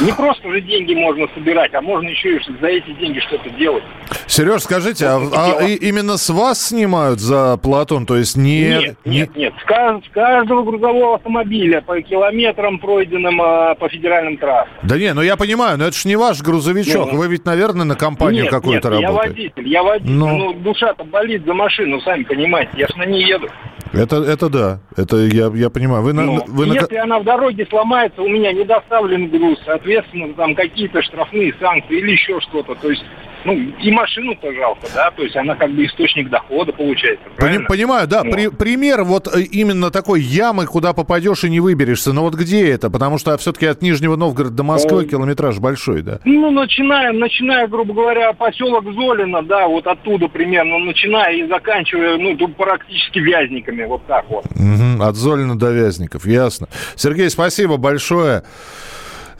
не 0.00 0.12
просто 0.12 0.50
же 0.50 0.60
деньги 0.60 0.94
можно 0.94 1.26
собирать, 1.34 1.74
а 1.74 1.80
можно 1.80 2.08
еще 2.08 2.36
и 2.36 2.40
за 2.60 2.66
эти 2.66 2.92
деньги 2.92 3.20
что-то 3.20 3.50
делать. 3.50 3.84
Сереж, 4.26 4.62
скажите, 4.62 5.06
а, 5.06 5.20
а 5.34 5.64
именно 5.64 6.16
с 6.16 6.30
вас 6.30 6.68
снимают 6.68 7.20
за 7.20 7.56
Платон? 7.58 8.06
То 8.06 8.16
есть 8.16 8.36
не... 8.36 8.68
Нет, 8.68 8.96
нет, 9.04 9.36
нет. 9.36 9.54
С, 9.60 9.64
кажд, 9.64 10.04
с 10.06 10.08
каждого 10.10 10.62
грузового 10.62 11.16
автомобиля 11.16 11.82
по 11.82 12.00
километрам, 12.00 12.78
пройденным 12.78 13.40
а, 13.42 13.74
по 13.74 13.88
федеральным 13.88 14.38
трассам. 14.38 14.72
Да 14.82 14.96
не, 14.98 15.12
ну 15.12 15.22
я 15.22 15.36
понимаю, 15.36 15.78
но 15.78 15.84
это 15.84 15.96
же 15.96 16.08
не 16.08 16.16
ваш 16.16 16.40
грузовичок. 16.40 17.12
Ну, 17.12 17.18
Вы 17.18 17.28
ведь, 17.28 17.44
наверное, 17.44 17.84
на 17.84 17.94
компанию 17.94 18.48
какую-то 18.48 18.90
работаете. 18.90 19.12
я 19.12 19.28
водитель, 19.28 19.68
я 19.68 19.82
водитель. 19.82 20.12
Но... 20.12 20.36
Ну, 20.36 20.52
душа-то 20.54 21.04
болит 21.04 21.44
за 21.44 21.54
машину, 21.54 22.00
сами 22.00 22.22
понимаете. 22.24 22.70
Я 22.74 22.88
ж 22.88 22.96
на 22.96 23.04
ней 23.04 23.26
еду. 23.26 23.48
Это, 23.92 24.16
это 24.16 24.48
да, 24.48 24.80
это 24.96 25.16
я, 25.18 25.50
я 25.54 25.68
понимаю. 25.68 26.02
Вы 26.02 26.14
ну, 26.14 26.42
вы 26.46 26.66
если 26.66 26.96
на... 26.96 27.02
она 27.02 27.18
в 27.18 27.24
дороге 27.24 27.66
сломается, 27.68 28.22
у 28.22 28.28
меня 28.28 28.52
не 28.52 28.64
доставлен 28.64 29.28
груз, 29.28 29.58
соответственно, 29.82 30.34
там 30.34 30.54
какие-то 30.54 31.02
штрафные 31.02 31.54
санкции 31.60 31.98
или 31.98 32.12
еще 32.12 32.40
что-то. 32.40 32.74
То 32.74 32.90
есть 32.90 33.04
ну, 33.44 33.54
и 33.54 33.90
машину-то 33.90 34.52
жалко, 34.52 34.86
да, 34.94 35.10
то 35.10 35.22
есть 35.22 35.36
она 35.36 35.56
как 35.56 35.72
бы 35.72 35.84
источник 35.84 36.30
дохода 36.30 36.72
получается. 36.72 37.24
Правильно? 37.36 37.66
Понимаю, 37.66 38.06
да. 38.06 38.22
Ну. 38.22 38.30
При, 38.30 38.48
пример 38.48 39.02
вот 39.02 39.26
э, 39.26 39.42
именно 39.42 39.90
такой 39.90 40.20
ямы, 40.20 40.66
куда 40.66 40.92
попадешь 40.92 41.42
и 41.42 41.50
не 41.50 41.58
выберешься. 41.58 42.12
Но 42.12 42.22
вот 42.22 42.34
где 42.34 42.70
это? 42.70 42.88
Потому 42.88 43.18
что 43.18 43.36
все-таки 43.38 43.66
от 43.66 43.82
Нижнего 43.82 44.14
Новгорода 44.14 44.54
до 44.54 44.62
Москвы 44.62 45.02
ну, 45.02 45.08
километраж 45.08 45.58
большой, 45.58 46.02
да? 46.02 46.20
Ну, 46.24 46.52
начиная, 46.52 47.12
начиная, 47.12 47.66
грубо 47.66 47.94
говоря, 47.94 48.32
поселок 48.32 48.84
Золина, 48.84 49.42
да, 49.42 49.66
вот 49.66 49.86
оттуда 49.88 50.28
примерно, 50.28 50.78
начиная 50.78 51.34
и 51.34 51.48
заканчивая, 51.48 52.18
ну, 52.18 52.36
тут 52.36 52.56
практически 52.56 53.18
Вязниками, 53.18 53.84
вот 53.84 54.06
так 54.06 54.24
вот. 54.28 54.44
Угу, 54.46 55.02
от 55.02 55.16
Золина 55.16 55.58
до 55.58 55.72
Вязников, 55.72 56.26
ясно. 56.26 56.68
Сергей, 56.94 57.28
спасибо 57.28 57.76
большое. 57.76 58.44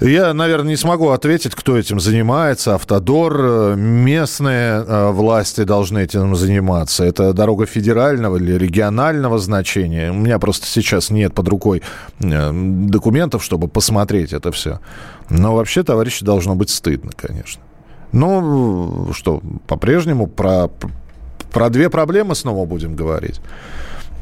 Я, 0.05 0.35
наверное, 0.35 0.71
не 0.71 0.77
смогу 0.77 1.11
ответить, 1.11 1.55
кто 1.55 1.79
этим 1.79 2.01
занимается. 2.01 2.75
Автодор, 2.75 3.37
э, 3.39 3.75
местные 3.77 4.85
э, 4.85 5.11
власти 5.13 5.63
должны 5.63 6.01
этим 6.01 6.35
заниматься. 6.35 7.05
Это 7.05 7.33
дорога 7.33 7.67
федерального 7.67 8.37
или 8.37 8.53
регионального 8.53 9.39
значения. 9.39 10.11
У 10.11 10.15
меня 10.15 10.41
просто 10.41 10.67
сейчас 10.67 11.11
нет 11.11 11.35
под 11.35 11.47
рукой 11.49 11.83
э, 12.19 12.51
документов, 12.53 13.45
чтобы 13.45 13.69
посмотреть 13.69 14.33
это 14.33 14.51
все. 14.51 14.81
Но 15.31 15.55
вообще, 15.55 15.85
товарищи, 15.85 16.25
должно 16.25 16.57
быть 16.57 16.71
стыдно, 16.71 17.13
конечно. 17.15 17.63
Ну, 18.11 19.11
что, 19.15 19.41
по-прежнему 19.69 20.27
про, 20.27 20.69
про 21.53 21.71
две 21.71 21.89
проблемы 21.89 22.35
снова 22.35 22.67
будем 22.67 22.97
говорить 22.97 23.41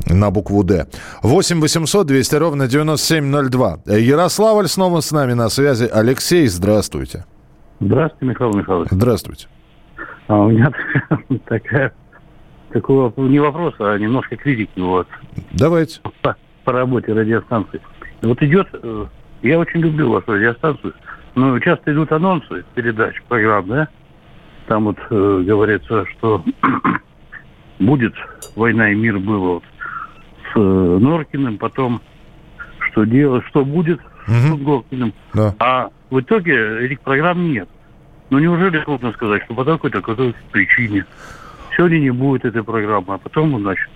на 0.06 0.30
букву 0.30 0.62
«Д». 0.64 0.86
8 1.22 1.60
800 1.60 2.06
200 2.06 2.34
ровно 2.36 2.66
9702. 2.66 3.78
Ярославль 3.86 4.68
снова 4.68 5.00
с 5.00 5.12
нами 5.12 5.34
на 5.34 5.48
связи. 5.48 5.88
Алексей, 5.92 6.46
здравствуйте. 6.46 7.24
Здравствуйте, 7.80 8.26
Михаил 8.26 8.52
Михайлович. 8.52 8.88
Здравствуйте. 8.90 9.48
А 10.28 10.38
у 10.38 10.50
меня 10.50 10.70
такая, 11.46 11.92
такой 12.72 13.12
не 13.28 13.38
вопрос, 13.38 13.74
а 13.78 13.96
немножко 13.96 14.36
критики. 14.36 14.78
Вот. 14.78 15.08
Давайте. 15.52 16.00
По, 16.22 16.36
по 16.64 16.72
работе 16.72 17.12
радиостанции. 17.12 17.80
Вот 18.22 18.42
идет, 18.42 18.68
э, 18.72 19.06
я 19.42 19.58
очень 19.58 19.80
люблю 19.80 20.10
вашу 20.10 20.32
радиостанцию, 20.32 20.94
но 21.34 21.58
часто 21.58 21.92
идут 21.92 22.12
анонсы 22.12 22.64
передач, 22.74 23.20
программ, 23.28 23.66
да? 23.66 23.88
Там 24.66 24.84
вот 24.84 24.98
э, 25.10 25.42
говорится, 25.46 26.04
что 26.06 26.44
будет 27.80 28.14
война 28.56 28.90
и 28.90 28.94
мир 28.94 29.18
было 29.18 29.54
вот 29.54 29.64
с 30.52 30.56
э, 30.56 30.98
Норкиным, 31.00 31.58
потом 31.58 32.00
что 32.90 33.04
делать, 33.04 33.44
что 33.48 33.64
будет 33.64 34.00
угу. 34.26 34.56
с 34.56 34.60
Горкиным. 34.60 35.12
Да. 35.34 35.54
А 35.58 35.90
в 36.10 36.20
итоге 36.20 36.86
этих 36.86 37.00
программ 37.00 37.50
нет. 37.50 37.68
Ну 38.30 38.38
неужели 38.38 38.80
трудно 38.80 39.12
сказать, 39.12 39.42
что 39.44 39.54
по 39.54 39.64
такой-то 39.64 40.00
какой 40.00 40.34
причине? 40.52 41.04
сегодня 41.76 41.98
не 41.98 42.10
будет 42.10 42.44
этой 42.44 42.62
программы, 42.62 43.14
а 43.14 43.18
потом, 43.18 43.58
значит, 43.60 43.88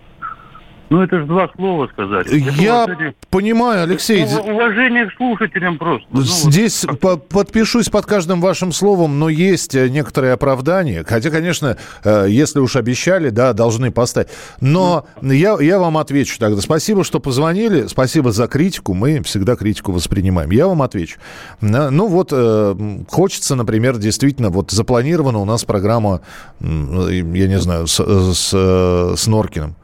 ну, 0.95 1.03
это 1.03 1.19
же 1.19 1.27
два 1.27 1.51
слова 1.57 1.89
сказать. 1.89 2.29
Я 2.31 2.85
это 2.85 3.15
понимаю, 3.29 3.83
Алексей. 3.83 4.25
Уважение 4.25 5.11
к 5.11 5.15
слушателям 5.17 5.77
просто. 5.77 6.07
Ну, 6.13 6.21
Здесь 6.23 6.85
вот. 6.85 7.01
по 7.01 7.17
подпишусь 7.17 7.89
под 7.89 8.07
каждым 8.07 8.41
вашим 8.41 8.71
словом, 8.71 9.19
но 9.19 9.29
есть 9.29 9.75
э, 9.75 9.89
некоторые 9.89 10.35
оправдания. 10.35 11.05
Хотя, 11.05 11.31
конечно, 11.31 11.77
э, 12.05 12.27
если 12.29 12.61
уж 12.61 12.77
обещали, 12.77 13.31
да, 13.31 13.55
должны 13.55 13.91
поставить. 13.91 14.29
Но 14.61 15.05
mm. 15.21 15.35
я, 15.35 15.57
я 15.61 15.81
вам 15.81 15.99
отвечу 15.99 16.39
тогда. 16.39 16.61
Спасибо, 16.61 17.03
что 17.03 17.19
позвонили. 17.19 17.89
Спасибо 17.89 18.31
за 18.31 18.47
критику. 18.47 18.95
Мы 18.95 19.21
всегда 19.25 19.57
критику 19.57 19.91
воспринимаем. 19.91 20.53
Я 20.53 20.69
вам 20.69 20.81
отвечу. 20.81 21.19
Ну, 21.61 22.07
вот 22.07 22.29
э, 22.31 22.77
хочется, 23.09 23.57
например, 23.57 23.97
действительно, 23.97 24.51
вот 24.51 24.71
запланирована 24.71 25.41
у 25.41 25.45
нас 25.45 25.65
программа, 25.65 26.21
я 26.61 27.49
не 27.49 27.59
знаю, 27.59 27.89
с, 27.89 27.97
с, 27.97 29.17
с 29.17 29.27
Норкиным. 29.27 29.75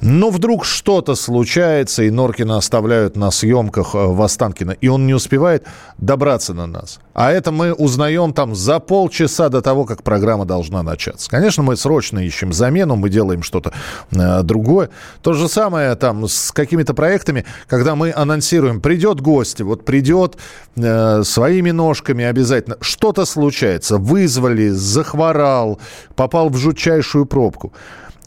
Но 0.00 0.30
вдруг 0.30 0.64
что-то 0.64 1.14
случается, 1.14 2.02
и 2.02 2.10
Норкина 2.10 2.56
оставляют 2.56 3.16
на 3.16 3.30
съемках 3.30 3.94
э, 3.94 3.98
в 3.98 4.22
Останкино, 4.22 4.72
и 4.72 4.88
он 4.88 5.06
не 5.06 5.12
успевает 5.12 5.66
добраться 5.98 6.54
на 6.54 6.66
нас. 6.66 7.00
А 7.12 7.30
это 7.30 7.52
мы 7.52 7.74
узнаем 7.74 8.32
там 8.32 8.54
за 8.54 8.80
полчаса 8.80 9.50
до 9.50 9.60
того, 9.60 9.84
как 9.84 10.02
программа 10.02 10.46
должна 10.46 10.82
начаться. 10.82 11.28
Конечно, 11.28 11.62
мы 11.62 11.76
срочно 11.76 12.18
ищем 12.18 12.52
замену, 12.52 12.96
мы 12.96 13.10
делаем 13.10 13.42
что-то 13.42 13.72
э, 14.10 14.42
другое. 14.42 14.88
То 15.22 15.34
же 15.34 15.48
самое 15.48 15.94
там 15.96 16.26
с 16.26 16.50
какими-то 16.50 16.94
проектами, 16.94 17.44
когда 17.66 17.94
мы 17.94 18.12
анонсируем, 18.14 18.80
придет 18.80 19.20
гость, 19.20 19.60
вот 19.60 19.84
придет 19.84 20.38
э, 20.76 21.22
своими 21.24 21.72
ножками 21.72 22.24
обязательно. 22.24 22.78
Что-то 22.80 23.26
случается, 23.26 23.98
вызвали, 23.98 24.68
захворал, 24.68 25.78
попал 26.16 26.48
в 26.48 26.56
жутчайшую 26.56 27.26
пробку. 27.26 27.74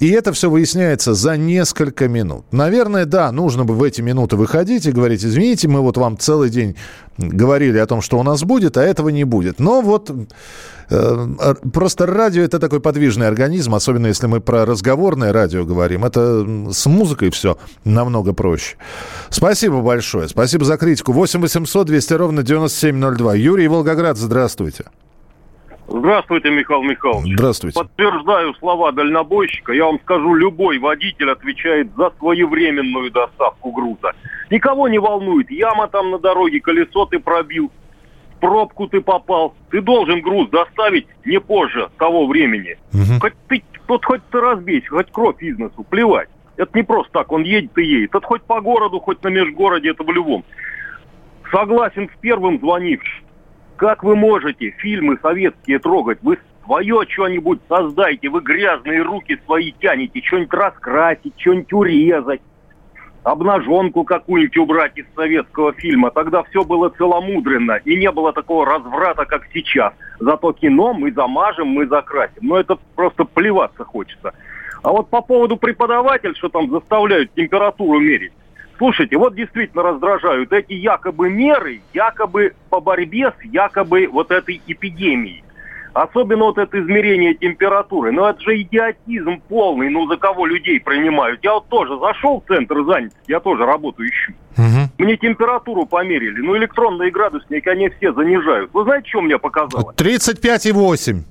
И 0.04 0.10
это 0.10 0.34
все 0.34 0.50
выясняется 0.50 1.14
за 1.14 1.38
несколько 1.38 2.10
минут. 2.10 2.44
Наверное, 2.52 3.06
да, 3.06 3.32
нужно 3.32 3.64
бы 3.64 3.74
в 3.74 3.82
эти 3.82 4.02
минуты 4.02 4.36
выходить 4.36 4.86
и 4.86 4.92
говорить, 4.92 5.24
извините, 5.24 5.70
мы 5.70 5.80
вот 5.80 5.96
вам 5.96 6.18
целый 6.18 6.50
день 6.50 6.76
говорили 7.18 7.78
о 7.78 7.86
том, 7.86 8.02
что 8.02 8.20
у 8.20 8.24
нас 8.24 8.44
будет, 8.44 8.76
а 8.76 8.84
этого 8.84 9.08
не 9.08 9.24
будет. 9.24 9.62
Но 9.62 9.80
вот 9.80 10.12
э, 10.90 11.56
просто 11.72 12.06
радио 12.06 12.44
это 12.44 12.60
такой 12.60 12.82
подвижный 12.82 13.30
организм, 13.30 13.76
особенно 13.76 14.08
если 14.08 14.28
мы 14.28 14.42
про 14.42 14.66
разговорное 14.66 15.32
радио 15.32 15.64
говорим. 15.64 16.04
Это 16.04 16.46
с 16.74 16.86
музыкой 16.86 17.30
все 17.30 17.58
намного 17.86 18.34
проще. 18.34 18.76
Спасибо 19.30 19.80
большое. 19.80 20.28
Спасибо 20.28 20.66
за 20.66 20.76
критику. 20.76 21.14
8 21.14 21.40
800 21.40 21.88
200 21.88 22.14
ровно 22.16 22.44
9702. 22.44 23.36
Юрий 23.36 23.70
Волгоград, 23.70 24.18
здравствуйте. 24.18 24.84
Здравствуйте, 25.96 26.50
Михаил 26.50 26.82
Михайлович. 26.82 27.34
Здравствуйте. 27.34 27.80
Подтверждаю 27.80 28.56
слова 28.56 28.92
дальнобойщика. 28.92 29.74
Я 29.74 29.86
вам 29.86 30.00
скажу, 30.00 30.34
любой 30.34 30.80
водитель 30.80 31.30
отвечает 31.30 31.96
за 31.96 32.12
своевременную 32.18 33.12
доставку 33.12 33.72
груза. 33.72 34.14
Никого 34.50 34.88
не 34.88 34.98
волнует, 34.98 35.52
яма 35.52 35.88
там 35.88 36.10
на 36.10 36.18
дороге, 36.18 36.62
колесо 36.62 37.06
ты 37.06 37.20
пробил, 37.20 37.72
в 38.36 38.40
пробку 38.40 38.88
ты 38.88 39.02
попал. 39.02 39.54
Ты 39.70 39.82
должен 39.82 40.22
груз 40.22 40.50
доставить 40.50 41.06
не 41.26 41.40
позже 41.40 41.88
того 42.00 42.26
времени. 42.26 42.76
Угу. 42.92 43.20
Хоть 43.22 43.34
ты, 43.48 43.64
тот 43.86 44.04
хоть 44.04 44.22
ты 44.32 44.40
разбейся, 44.40 44.90
хоть 44.90 45.12
кровь 45.12 45.44
из 45.44 45.60
носу, 45.60 45.84
плевать. 45.84 46.30
Это 46.58 46.76
не 46.76 46.84
просто 46.84 47.12
так, 47.14 47.32
он 47.32 47.44
едет 47.44 47.78
и 47.78 47.84
едет. 47.84 48.16
Это 48.16 48.26
хоть 48.26 48.42
по 48.42 48.62
городу, 48.62 49.00
хоть 49.00 49.24
на 49.24 49.28
межгороде, 49.28 49.92
это 49.92 50.04
в 50.04 50.12
любом. 50.12 50.44
Согласен 51.52 52.10
с 52.10 52.20
первым 52.20 52.60
звонившим 52.60 53.23
как 53.84 54.02
вы 54.02 54.16
можете 54.16 54.70
фильмы 54.78 55.18
советские 55.22 55.78
трогать? 55.78 56.18
Вы 56.22 56.38
свое 56.64 57.06
что-нибудь 57.06 57.60
создайте, 57.68 58.30
вы 58.30 58.40
грязные 58.40 59.02
руки 59.02 59.38
свои 59.44 59.74
тянете, 59.74 60.22
что-нибудь 60.24 60.54
раскрасить, 60.54 61.34
что-нибудь 61.38 61.74
урезать, 61.74 62.40
обнаженку 63.24 64.06
какую-нибудь 64.06 64.56
убрать 64.56 64.94
из 64.98 65.06
советского 65.14 65.74
фильма. 65.74 66.12
Тогда 66.12 66.44
все 66.44 66.64
было 66.64 66.92
целомудренно, 66.92 67.82
и 67.84 67.98
не 67.98 68.10
было 68.10 68.32
такого 68.32 68.66
разврата, 68.66 69.26
как 69.26 69.50
сейчас. 69.54 69.92
Зато 70.18 70.54
кино 70.54 70.94
мы 70.94 71.12
замажем, 71.12 71.68
мы 71.68 71.86
закрасим. 71.86 72.40
Но 72.40 72.56
это 72.56 72.78
просто 72.96 73.26
плеваться 73.26 73.84
хочется. 73.84 74.34
А 74.82 74.94
вот 74.94 75.10
по 75.10 75.22
поводу 75.22 75.58
преподавателей, 75.58 76.36
что 76.36 76.48
там 76.48 76.72
заставляют 76.72 77.34
температуру 77.34 78.00
мерить, 78.00 78.32
Слушайте, 78.78 79.18
вот 79.18 79.36
действительно 79.36 79.84
раздражают 79.84 80.52
эти 80.52 80.74
якобы 80.74 81.30
меры, 81.30 81.82
якобы 81.94 82.54
по 82.70 82.80
борьбе 82.80 83.34
с 83.40 83.46
якобы 83.46 84.08
вот 84.12 84.32
этой 84.32 84.62
эпидемией. 84.68 85.44
Особенно 85.94 86.46
вот 86.46 86.58
это 86.58 86.82
измерение 86.82 87.36
температуры. 87.36 88.12
Но 88.12 88.28
это 88.28 88.42
же 88.42 88.60
идиотизм 88.60 89.42
полный. 89.48 89.90
Ну, 89.90 90.08
за 90.08 90.18
кого 90.18 90.48
людей 90.48 90.80
принимают? 90.80 91.40
Я 91.44 91.54
вот 91.54 91.68
тоже 91.70 92.00
зашел 92.00 92.42
в 92.42 92.48
центр 92.48 92.84
занятости, 92.84 93.20
я 93.28 93.40
тоже 93.40 93.66
работу 93.66 94.04
ищу. 94.04 94.34
Угу. 94.58 94.90
Мне 94.98 95.18
температуру 95.18 95.86
померили. 95.86 96.42
Ну, 96.42 96.58
электронные 96.58 97.12
градусники, 97.12 97.70
они 97.70 97.90
все 97.90 98.12
занижают. 98.12 98.72
Вы 98.74 98.84
знаете, 98.86 99.08
что 99.10 99.22
мне 99.22 99.38
показалось? 99.38 99.96
35,8. 99.96 101.22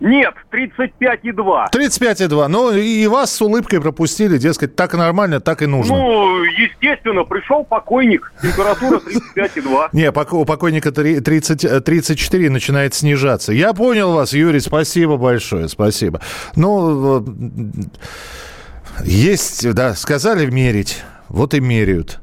Нет, 0.00 0.34
35,2. 0.52 1.70
35,2. 1.72 2.48
Ну, 2.48 2.72
и 2.72 3.06
вас 3.06 3.34
с 3.34 3.40
улыбкой 3.40 3.80
пропустили, 3.80 4.36
дескать, 4.36 4.76
так 4.76 4.94
нормально, 4.94 5.40
так 5.40 5.62
и 5.62 5.66
нужно. 5.66 5.96
Ну, 5.96 6.44
естественно, 6.44 7.24
пришел 7.24 7.64
покойник, 7.64 8.32
температура 8.42 9.00
35,2. 9.36 9.88
Не, 9.92 10.10
у 10.10 10.44
покойника 10.44 10.92
30, 10.92 11.84
34 11.84 12.50
начинает 12.50 12.94
снижаться. 12.94 13.52
Я 13.52 13.72
понял 13.72 14.12
вас, 14.12 14.32
Юрий, 14.32 14.60
спасибо 14.60 15.16
большое, 15.16 15.68
спасибо. 15.68 16.20
Ну, 16.56 17.24
есть, 19.04 19.72
да, 19.72 19.94
сказали 19.94 20.46
мерить, 20.50 21.02
вот 21.28 21.54
и 21.54 21.60
меряют. 21.60 22.20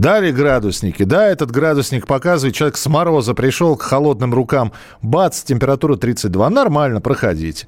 Дали 0.00 0.30
градусники. 0.30 1.02
Да, 1.02 1.26
этот 1.26 1.50
градусник 1.50 2.06
показывает, 2.06 2.54
человек 2.54 2.78
с 2.78 2.86
мороза 2.86 3.34
пришел 3.34 3.76
к 3.76 3.82
холодным 3.82 4.32
рукам, 4.32 4.72
бац, 5.02 5.42
температура 5.42 5.96
32. 5.96 6.48
Нормально, 6.48 7.02
проходите. 7.02 7.66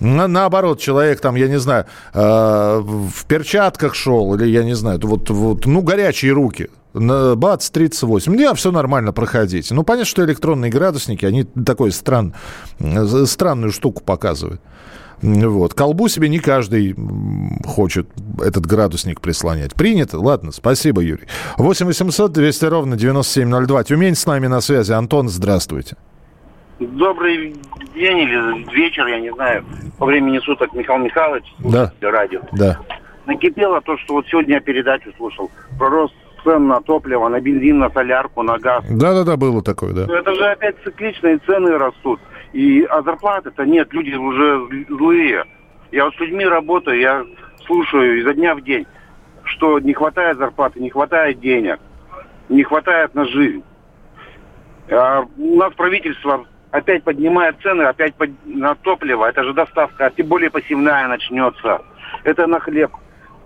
На, 0.00 0.26
наоборот, 0.26 0.80
человек 0.80 1.20
там, 1.20 1.36
я 1.36 1.46
не 1.46 1.60
знаю, 1.60 1.86
э, 2.14 2.80
в 2.82 3.24
перчатках 3.26 3.94
шел, 3.94 4.34
или 4.34 4.46
я 4.48 4.64
не 4.64 4.74
знаю, 4.74 4.98
вот, 5.04 5.30
вот 5.30 5.66
ну, 5.66 5.82
горячие 5.82 6.32
руки. 6.32 6.68
Бац, 6.94 7.70
38. 7.70 8.34
Не, 8.34 8.52
все 8.54 8.72
нормально, 8.72 9.12
проходите. 9.12 9.72
Ну, 9.72 9.84
понятно, 9.84 10.06
что 10.06 10.24
электронные 10.24 10.72
градусники, 10.72 11.24
они 11.24 11.44
такой 11.44 11.92
стран, 11.92 12.34
э, 12.80 13.24
странную 13.24 13.70
штуку 13.70 14.02
показывают. 14.02 14.60
Вот. 15.22 15.74
Колбу 15.74 16.08
себе 16.08 16.28
не 16.28 16.38
каждый 16.38 16.94
хочет 17.66 18.06
этот 18.40 18.66
градусник 18.66 19.20
прислонять. 19.20 19.74
Принято? 19.74 20.18
Ладно, 20.18 20.52
спасибо, 20.52 21.02
Юрий. 21.02 21.26
8 21.56 21.86
800 21.86 22.32
200 22.32 22.64
ровно 22.66 22.96
9702. 22.96 23.84
Тюмень 23.84 24.14
с 24.14 24.26
нами 24.26 24.46
на 24.46 24.60
связи. 24.60 24.92
Антон, 24.92 25.28
здравствуйте. 25.28 25.96
Добрый 26.78 27.56
день 27.94 28.18
или 28.18 28.72
вечер, 28.72 29.06
я 29.06 29.18
не 29.18 29.32
знаю, 29.32 29.64
по 29.98 30.06
времени 30.06 30.38
суток, 30.38 30.72
Михаил 30.74 31.00
Михайлович, 31.00 31.44
да. 31.58 31.92
радио. 32.00 32.40
Да. 32.52 32.78
Накипело 33.26 33.80
то, 33.80 33.98
что 33.98 34.14
вот 34.14 34.26
сегодня 34.28 34.54
я 34.54 34.60
передачу 34.60 35.12
слушал 35.16 35.50
про 35.76 35.90
рост 35.90 36.14
цен 36.44 36.68
на 36.68 36.80
топливо, 36.80 37.28
на 37.28 37.40
бензин, 37.40 37.78
на 37.78 37.90
солярку, 37.90 38.42
на 38.42 38.58
газ. 38.58 38.84
Да-да-да, 38.88 39.36
было 39.36 39.60
такое, 39.62 39.92
да. 39.92 40.04
Это 40.04 40.34
же 40.34 40.44
опять 40.44 40.76
цикличные 40.84 41.38
цены 41.38 41.76
растут. 41.76 42.20
И, 42.52 42.82
а 42.84 43.02
зарплаты-то 43.02 43.64
нет, 43.64 43.92
люди 43.92 44.14
уже 44.14 44.84
злые. 44.88 45.44
Я 45.90 46.04
вот 46.04 46.14
с 46.14 46.20
людьми 46.20 46.44
работаю, 46.44 46.98
я 46.98 47.24
слушаю 47.66 48.20
изо 48.20 48.34
дня 48.34 48.54
в 48.54 48.62
день, 48.62 48.86
что 49.44 49.78
не 49.78 49.92
хватает 49.92 50.38
зарплаты, 50.38 50.80
не 50.80 50.90
хватает 50.90 51.40
денег, 51.40 51.78
не 52.48 52.62
хватает 52.62 53.14
на 53.14 53.24
жизнь. 53.26 53.62
А 54.90 55.24
у 55.36 55.56
нас 55.56 55.72
правительство 55.74 56.46
опять 56.70 57.04
поднимает 57.04 57.56
цены, 57.62 57.82
опять 57.82 58.14
под... 58.14 58.30
на 58.46 58.74
топливо. 58.74 59.26
Это 59.26 59.44
же 59.44 59.52
доставка, 59.52 60.06
а 60.06 60.10
тем 60.10 60.26
более 60.26 60.50
посевная 60.50 61.08
начнется. 61.08 61.82
Это 62.24 62.46
на 62.46 62.60
хлеб 62.60 62.90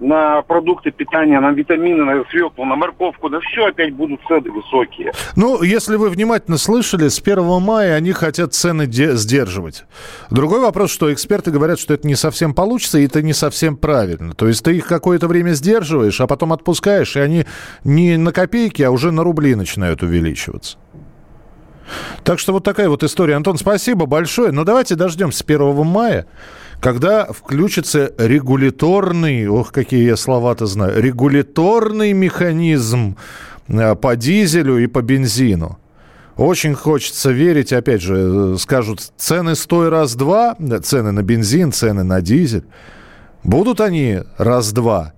на 0.02 0.42
продукты 0.42 0.90
питания, 0.90 1.38
на 1.40 1.52
витамины, 1.52 2.04
на 2.04 2.24
свеклу, 2.30 2.64
на 2.64 2.76
морковку, 2.76 3.28
на 3.28 3.40
все 3.40 3.66
опять 3.66 3.94
будут 3.94 4.20
цены 4.28 4.50
высокие. 4.50 5.12
Ну, 5.36 5.62
если 5.62 5.96
вы 5.96 6.10
внимательно 6.10 6.58
слышали, 6.58 7.08
с 7.08 7.20
1 7.20 7.62
мая 7.62 7.94
они 7.94 8.12
хотят 8.12 8.52
цены 8.52 8.86
сдерживать. 8.90 9.84
Другой 10.30 10.60
вопрос, 10.60 10.90
что 10.90 11.12
эксперты 11.12 11.50
говорят, 11.50 11.78
что 11.78 11.94
это 11.94 12.06
не 12.06 12.16
совсем 12.16 12.54
получится, 12.54 12.98
и 12.98 13.06
это 13.06 13.22
не 13.22 13.32
совсем 13.32 13.76
правильно. 13.76 14.34
То 14.34 14.48
есть 14.48 14.64
ты 14.64 14.76
их 14.76 14.86
какое-то 14.86 15.28
время 15.28 15.52
сдерживаешь, 15.52 16.20
а 16.20 16.26
потом 16.26 16.52
отпускаешь, 16.52 17.16
и 17.16 17.20
они 17.20 17.46
не 17.84 18.16
на 18.16 18.32
копейки, 18.32 18.82
а 18.82 18.90
уже 18.90 19.12
на 19.12 19.22
рубли 19.22 19.54
начинают 19.54 20.02
увеличиваться. 20.02 20.78
Так 22.24 22.38
что 22.38 22.52
вот 22.52 22.64
такая 22.64 22.88
вот 22.88 23.02
история. 23.02 23.34
Антон, 23.34 23.58
спасибо 23.58 24.06
большое. 24.06 24.52
Но 24.52 24.64
давайте 24.64 24.94
дождемся 24.94 25.44
1 25.44 25.86
мая 25.86 26.26
когда 26.82 27.26
включится 27.26 28.12
регуляторный, 28.18 29.46
ох, 29.46 29.70
какие 29.70 30.04
я 30.04 30.16
слова-то 30.16 30.66
знаю, 30.66 31.00
регуляторный 31.00 32.12
механизм 32.12 33.16
э, 33.68 33.94
по 33.94 34.16
дизелю 34.16 34.78
и 34.78 34.88
по 34.88 35.00
бензину. 35.00 35.78
Очень 36.36 36.74
хочется 36.74 37.30
верить, 37.30 37.72
опять 37.72 38.02
же, 38.02 38.16
э, 38.16 38.56
скажут, 38.58 39.12
цены 39.16 39.54
стой 39.54 39.90
раз-два, 39.90 40.56
цены 40.82 41.12
на 41.12 41.22
бензин, 41.22 41.70
цены 41.70 42.02
на 42.02 42.20
дизель. 42.20 42.64
Будут 43.44 43.80
они 43.80 44.18
раз-два? 44.36 45.12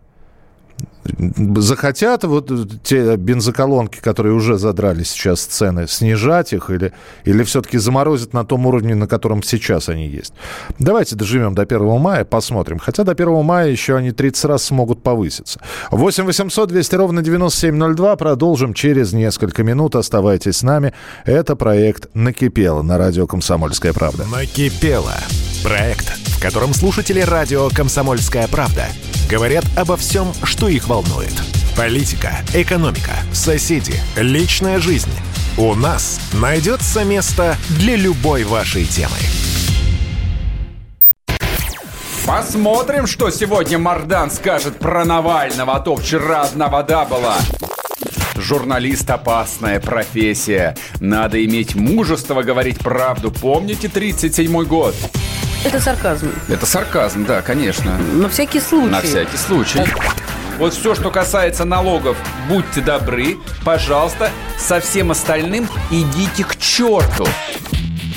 Захотят 1.57 2.25
вот 2.25 2.51
те 2.83 3.17
бензоколонки, 3.17 4.01
которые 4.01 4.35
уже 4.35 4.59
задрали 4.59 5.03
сейчас 5.03 5.41
цены, 5.41 5.87
снижать 5.87 6.53
их 6.53 6.71
или, 6.71 6.93
или 7.25 7.43
все-таки 7.45 7.79
заморозят 7.79 8.33
на 8.33 8.45
том 8.45 8.67
уровне, 8.67 8.95
на 8.95 9.07
котором 9.07 9.43
сейчас 9.43 9.89
они 9.89 10.09
есть. 10.09 10.33
Давайте 10.79 11.17
доживем 11.17 11.55
до 11.55 11.63
1 11.63 12.01
мая, 12.01 12.25
посмотрим. 12.25 12.79
Хотя 12.79 13.05
до 13.05 13.13
1 13.13 13.45
мая 13.45 13.69
еще 13.69 13.97
они 13.97 14.13
30 14.13 14.45
раз 14.47 14.65
смогут 14.65 15.03
повыситься. 15.03 15.61
8 15.91 16.25
800 16.25 16.69
200 16.69 16.95
ровно 16.95 17.23
9702. 17.23 18.17
Продолжим 18.17 18.75
через 18.75 19.13
несколько 19.13 19.63
минут. 19.63 19.97
Оставайтесь 19.97 20.59
с 20.59 20.63
нами. 20.63 20.93
Это 21.25 21.57
проект 21.57 22.09
«Накипело» 22.15 22.83
на 22.83 22.99
радио 22.99 23.27
«Комсомольская 23.27 23.93
правда». 23.93 24.25
«Накипело»– 24.27 25.15
проект, 25.63 26.09
в 26.09 26.43
котором 26.43 26.75
слушатели 26.75 27.21
радио 27.21 27.69
«Комсомольская 27.71 28.49
правда» 28.49 28.87
говорят 29.29 29.65
обо 29.77 29.97
всем, 29.97 30.33
что 30.43 30.69
их 30.69 30.89
волнует. 30.89 31.33
Политика, 31.77 32.37
экономика, 32.55 33.13
соседи, 33.33 33.95
личная 34.17 34.79
жизнь. 34.79 35.11
У 35.57 35.75
нас 35.75 36.21
найдется 36.33 37.05
место 37.05 37.57
для 37.71 37.97
любой 37.97 38.45
вашей 38.45 38.85
темы. 38.85 39.17
Посмотрим, 42.27 43.07
что 43.07 43.31
сегодня 43.31 43.79
Мардан 43.79 44.31
скажет 44.31 44.79
про 44.79 45.05
Навального, 45.05 45.77
а 45.77 45.81
то 45.81 45.95
вчера 45.97 46.43
одна 46.43 46.69
вода 46.69 47.05
была. 47.05 47.37
Журналист– 48.37 49.09
опасная 49.11 49.79
профессия. 49.79 50.77
Надо 51.01 51.45
иметь 51.45 51.75
мужество 51.75 52.43
говорить 52.43 52.79
правду. 52.79 53.31
Помните 53.31 53.89
37-й 53.89 54.67
год? 54.67 54.95
Это 55.65 55.81
сарказм. 55.81 56.31
Это 56.49 56.67
сарказм, 56.67 57.25
да, 57.25 57.41
конечно. 57.41 57.97
На 57.99 58.29
всякий 58.29 58.61
случай. 58.61 58.91
На 58.91 59.01
всякий 59.01 59.37
случай. 59.39 59.81
Вот 60.59 60.75
все, 60.75 60.95
что 60.95 61.11
касается 61.11 61.65
налогов, 61.65 62.17
будьте 62.49 62.81
добры, 62.81 63.39
пожалуйста, 63.65 64.31
со 64.59 64.79
всем 64.81 65.11
остальным 65.11 65.69
идите 65.91 66.45
к 66.45 66.57
черту. 66.57 67.27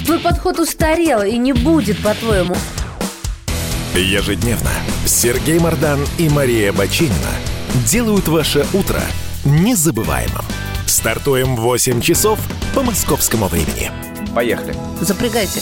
Твой 0.05 0.19
подход 0.19 0.59
устарел 0.59 1.23
и 1.23 1.37
не 1.37 1.53
будет, 1.53 1.97
по-твоему. 2.03 2.55
Ежедневно 3.95 4.69
Сергей 5.05 5.57
Мардан 5.57 5.99
и 6.17 6.29
Мария 6.29 6.71
Бочинина 6.71 7.31
делают 7.89 8.27
ваше 8.27 8.67
утро 8.73 9.01
незабываемым. 9.45 10.45
Стартуем 10.85 11.55
в 11.55 11.61
8 11.61 12.01
часов 12.01 12.39
по 12.75 12.83
московскому 12.83 13.47
времени. 13.47 13.91
Поехали. 14.35 14.75
Запрягайте. 15.01 15.61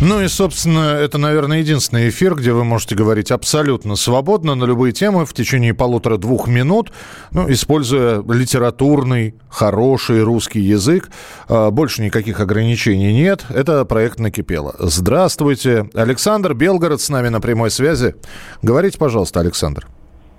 Ну 0.00 0.20
и, 0.20 0.28
собственно, 0.28 0.94
это, 0.94 1.18
наверное, 1.18 1.58
единственный 1.58 2.08
эфир, 2.08 2.36
где 2.36 2.52
вы 2.52 2.62
можете 2.62 2.94
говорить 2.94 3.32
абсолютно 3.32 3.96
свободно 3.96 4.54
на 4.54 4.62
любые 4.62 4.92
темы 4.92 5.26
в 5.26 5.34
течение 5.34 5.74
полутора-двух 5.74 6.46
минут, 6.46 6.92
ну, 7.32 7.50
используя 7.50 8.22
литературный, 8.22 9.34
хороший 9.50 10.22
русский 10.22 10.60
язык. 10.60 11.10
А, 11.48 11.72
больше 11.72 12.02
никаких 12.02 12.38
ограничений 12.38 13.12
нет. 13.12 13.44
Это 13.48 13.84
проект 13.84 14.20
«Накипело». 14.20 14.76
Здравствуйте. 14.78 15.90
Александр 15.94 16.54
Белгород 16.54 17.00
с 17.00 17.08
нами 17.08 17.28
на 17.28 17.40
прямой 17.40 17.72
связи. 17.72 18.14
Говорите, 18.62 18.98
пожалуйста, 18.98 19.40
Александр. 19.40 19.88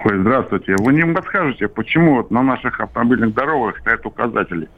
Ой, 0.05 0.21
здравствуйте. 0.21 0.75
Вы 0.79 0.93
не 0.93 1.05
подскажете, 1.13 1.67
почему 1.67 2.15
вот 2.15 2.31
на 2.31 2.43
наших 2.43 2.79
автомобильных 2.79 3.33
дорогах 3.33 3.77
стоят 3.79 4.05
указатели 4.05 4.69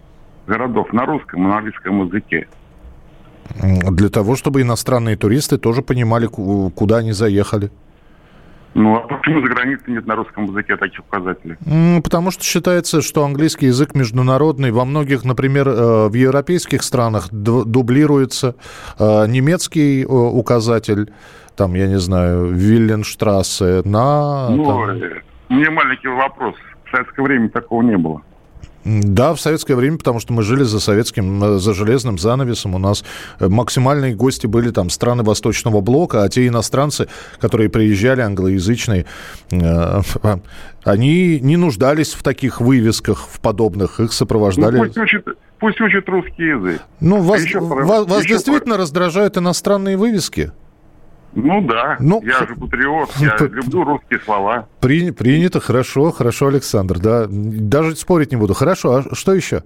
городов 0.48 0.92
на 0.92 1.06
русском 1.06 1.44
и 1.44 1.48
на 1.48 1.58
английском 1.60 2.08
языке? 2.08 2.48
Для 3.60 4.10
того, 4.10 4.36
чтобы 4.36 4.62
иностранные 4.62 5.16
туристы 5.16 5.58
тоже 5.58 5.82
понимали, 5.82 6.28
куда 6.28 6.98
они 6.98 7.12
заехали. 7.12 7.72
Ну, 8.74 8.96
а 8.96 9.02
почему 9.02 9.42
за 9.42 9.54
границей 9.54 9.94
нет 9.94 10.08
на 10.08 10.16
русском 10.16 10.46
языке 10.46 10.78
таких 10.78 11.02
указателей? 11.02 11.58
Потому 12.02 12.32
что 12.32 12.44
считается, 12.44 13.02
что 13.02 13.26
английский 13.26 13.66
язык 13.66 13.96
международный. 13.96 14.72
Во 14.72 14.86
многих, 14.86 15.26
например, 15.26 15.68
э, 15.68 16.08
в 16.08 16.14
европейских 16.14 16.84
странах 16.84 17.28
дублируется 17.32 18.56
э, 18.98 19.28
немецкий 19.28 20.04
э, 20.04 20.06
указатель, 20.08 21.12
там, 21.58 21.74
я 21.74 21.88
не 21.88 22.00
знаю, 22.00 22.48
Вилленштрассе 22.48 23.82
на... 23.84 24.50
Ну, 24.50 24.66
там... 24.66 24.98
меня 25.50 25.72
маленький 25.72 26.08
вопрос. 26.08 26.56
В 26.86 26.92
советское 26.92 27.24
время 27.24 27.50
такого 27.50 27.82
не 27.82 27.98
было. 27.98 28.22
Да, 28.84 29.34
в 29.34 29.40
советское 29.40 29.76
время, 29.76 29.98
потому 29.98 30.20
что 30.20 30.34
мы 30.34 30.44
жили 30.44 30.64
за 30.64 30.80
советским, 30.80 31.44
э, 31.44 31.58
за 31.60 31.74
железным 31.74 32.18
занавесом. 32.18 32.74
У 32.76 32.80
нас 32.80 33.04
э, 33.40 33.48
максимальные 33.48 34.16
гости 34.16 34.48
были 34.48 34.72
там 34.72 34.90
страны 34.90 35.24
Восточного 35.24 35.82
блока, 35.82 36.24
а 36.24 36.30
те 36.30 36.48
иностранцы, 36.48 37.08
которые 37.40 37.70
приезжали, 37.70 38.22
англоязычные, 38.22 39.06
э, 39.52 40.02
они 40.84 41.40
не 41.40 41.58
нуждались 41.58 42.14
в 42.14 42.24
таких 42.24 42.60
вывесках, 42.60 43.28
в 43.28 43.40
подобных. 43.40 44.00
Их 44.00 44.14
сопровождали... 44.14 44.78
Ну, 44.78 44.86
пусть 44.86 44.98
учат, 44.98 45.28
пусть 45.60 45.82
учат 45.82 46.10
русский 46.10 46.44
язык. 46.44 46.82
Ну, 47.00 47.18
а 47.18 47.22
вас, 47.22 47.44
еще, 47.44 47.60
вас, 47.60 48.08
вас 48.08 48.24
еще 48.24 48.34
действительно 48.34 48.76
пар... 48.76 48.82
раздражают 48.82 49.38
иностранные 49.38 49.96
вывески? 49.96 50.52
Ну 51.34 51.62
да, 51.62 51.98
ну, 52.00 52.22
я 52.24 52.40
же 52.40 52.56
патриот, 52.56 53.12
я 53.18 53.38
люблю 53.40 53.84
русские 53.86 54.20
слова. 54.20 54.68
При, 54.82 55.12
принято, 55.12 55.60
хорошо, 55.62 56.12
хорошо, 56.12 56.48
Александр, 56.48 57.00
да. 57.00 57.26
Даже 57.30 57.96
спорить 57.96 58.32
не 58.32 58.38
буду. 58.38 58.54
Хорошо, 58.54 58.98
а 58.98 59.16
что 59.16 59.34
еще? 59.34 59.64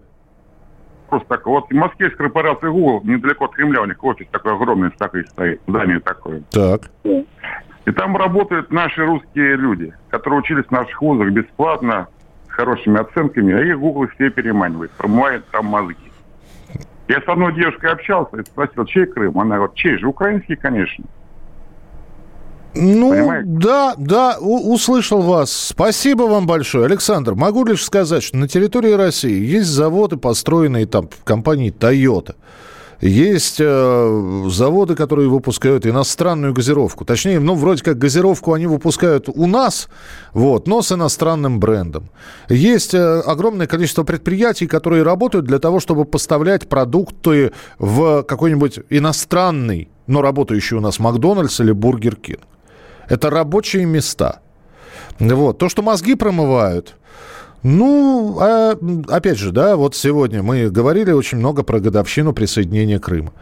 Просто 1.09 1.27
так, 1.27 1.45
вот 1.45 1.65
в 1.69 1.73
Москве 1.73 2.07
есть 2.07 2.17
корпорация 2.17 2.69
Google, 2.69 3.01
недалеко 3.03 3.45
от 3.45 3.53
Кремля, 3.53 3.81
у 3.81 3.85
них 3.85 4.03
офис 4.03 4.27
такой 4.31 4.53
огромный 4.53 4.91
такой 4.91 5.25
стоит, 5.27 5.61
здание 5.67 5.99
такое. 5.99 6.43
Так. 6.51 6.89
И 7.03 7.91
там 7.91 8.17
работают 8.17 8.71
наши 8.71 9.05
русские 9.05 9.55
люди, 9.55 9.93
которые 10.09 10.39
учились 10.39 10.65
в 10.65 10.71
наших 10.71 10.99
вузах 11.01 11.31
бесплатно, 11.31 12.07
с 12.49 12.51
хорошими 12.51 12.99
оценками, 12.99 13.53
а 13.53 13.61
их 13.61 13.79
Google 13.79 14.07
все 14.15 14.29
переманивает, 14.29 14.91
промывает 14.91 15.45
там 15.51 15.67
мозги. 15.67 15.95
Я 17.07 17.21
с 17.21 17.27
одной 17.27 17.53
девушкой 17.53 17.91
общался 17.91 18.37
и 18.37 18.43
спросил, 18.43 18.85
чей 18.85 19.05
Крым? 19.05 19.39
Она 19.39 19.57
говорит, 19.57 19.75
чей 19.75 19.97
же? 19.99 20.07
Украинский, 20.07 20.55
конечно. 20.55 21.05
Ну, 22.75 23.09
Понимаете? 23.11 23.47
да, 23.47 23.93
да, 23.97 24.37
услышал 24.39 25.21
вас. 25.21 25.51
Спасибо 25.51 26.23
вам 26.23 26.45
большое. 26.45 26.85
Александр, 26.85 27.33
могу 27.33 27.63
лишь 27.63 27.83
сказать, 27.83 28.21
что 28.21 28.37
на 28.37 28.47
территории 28.47 28.91
России 28.91 29.45
есть 29.45 29.69
заводы, 29.69 30.17
построенные 30.17 30.85
там 30.85 31.07
в 31.07 31.23
компании 31.23 31.71
Toyota. 31.71 32.35
Есть 33.01 33.57
э, 33.59 34.45
заводы, 34.49 34.95
которые 34.95 35.29
выпускают 35.29 35.85
иностранную 35.85 36.53
газировку. 36.53 37.05
Точнее, 37.05 37.39
ну, 37.39 37.55
вроде 37.55 37.83
как 37.83 37.97
газировку 37.97 38.53
они 38.53 38.67
выпускают 38.67 39.27
у 39.27 39.47
нас, 39.47 39.89
вот, 40.33 40.67
но 40.67 40.81
с 40.81 40.91
иностранным 40.91 41.59
брендом. 41.59 42.09
Есть 42.49 42.93
э, 42.93 43.19
огромное 43.19 43.67
количество 43.67 44.03
предприятий, 44.03 44.67
которые 44.67 45.03
работают 45.03 45.45
для 45.45 45.59
того, 45.59 45.79
чтобы 45.79 46.05
поставлять 46.05 46.69
продукты 46.69 47.51
в 47.79 48.23
какой-нибудь 48.23 48.79
иностранный, 48.89 49.89
но 50.07 50.21
работающий 50.21 50.77
у 50.77 50.81
нас 50.81 50.99
Макдональдс 50.99 51.59
или 51.59 51.73
Бургер 51.73 52.15
Кинг. 52.15 52.41
Это 53.07 53.29
рабочие 53.29 53.85
места. 53.85 54.39
Вот. 55.19 55.57
То, 55.57 55.69
что 55.69 55.81
мозги 55.81 56.15
промывают, 56.15 56.95
ну, 57.63 58.37
а, 58.39 58.77
опять 59.07 59.37
же, 59.37 59.51
да, 59.51 59.75
вот 59.75 59.95
сегодня 59.95 60.43
мы 60.43 60.69
говорили 60.69 61.11
очень 61.11 61.39
много 61.39 61.63
про 61.63 61.79
годовщину 61.79 62.33
присоединения 62.33 62.99
Крыма. 62.99 63.33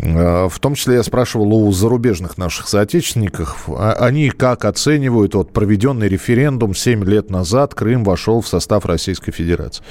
А, 0.00 0.48
в 0.48 0.58
том 0.58 0.74
числе 0.74 0.96
я 0.96 1.02
спрашивал 1.02 1.52
у 1.54 1.72
зарубежных 1.72 2.38
наших 2.38 2.68
соотечественников, 2.68 3.68
а, 3.68 3.94
они 3.94 4.30
как 4.30 4.64
оценивают 4.64 5.34
вот 5.34 5.52
проведенный 5.52 6.08
референдум 6.08 6.74
7 6.74 7.04
лет 7.04 7.30
назад, 7.30 7.74
Крым 7.74 8.04
вошел 8.04 8.40
в 8.40 8.48
состав 8.48 8.86
Российской 8.86 9.32
Федерации. 9.32 9.82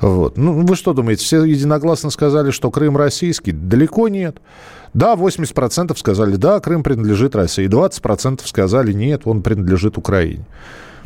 Вот. 0.00 0.36
Ну, 0.36 0.64
вы 0.64 0.76
что 0.76 0.92
думаете, 0.92 1.24
все 1.24 1.44
единогласно 1.44 2.10
сказали, 2.10 2.50
что 2.50 2.70
Крым 2.70 2.96
российский? 2.96 3.52
Далеко 3.52 4.08
нет. 4.08 4.38
Да, 4.94 5.14
80% 5.14 5.96
сказали, 5.98 6.36
да, 6.36 6.60
Крым 6.60 6.82
принадлежит 6.82 7.36
России. 7.36 7.68
20% 7.68 8.40
сказали, 8.44 8.92
нет, 8.92 9.22
он 9.24 9.42
принадлежит 9.42 9.98
Украине. 9.98 10.46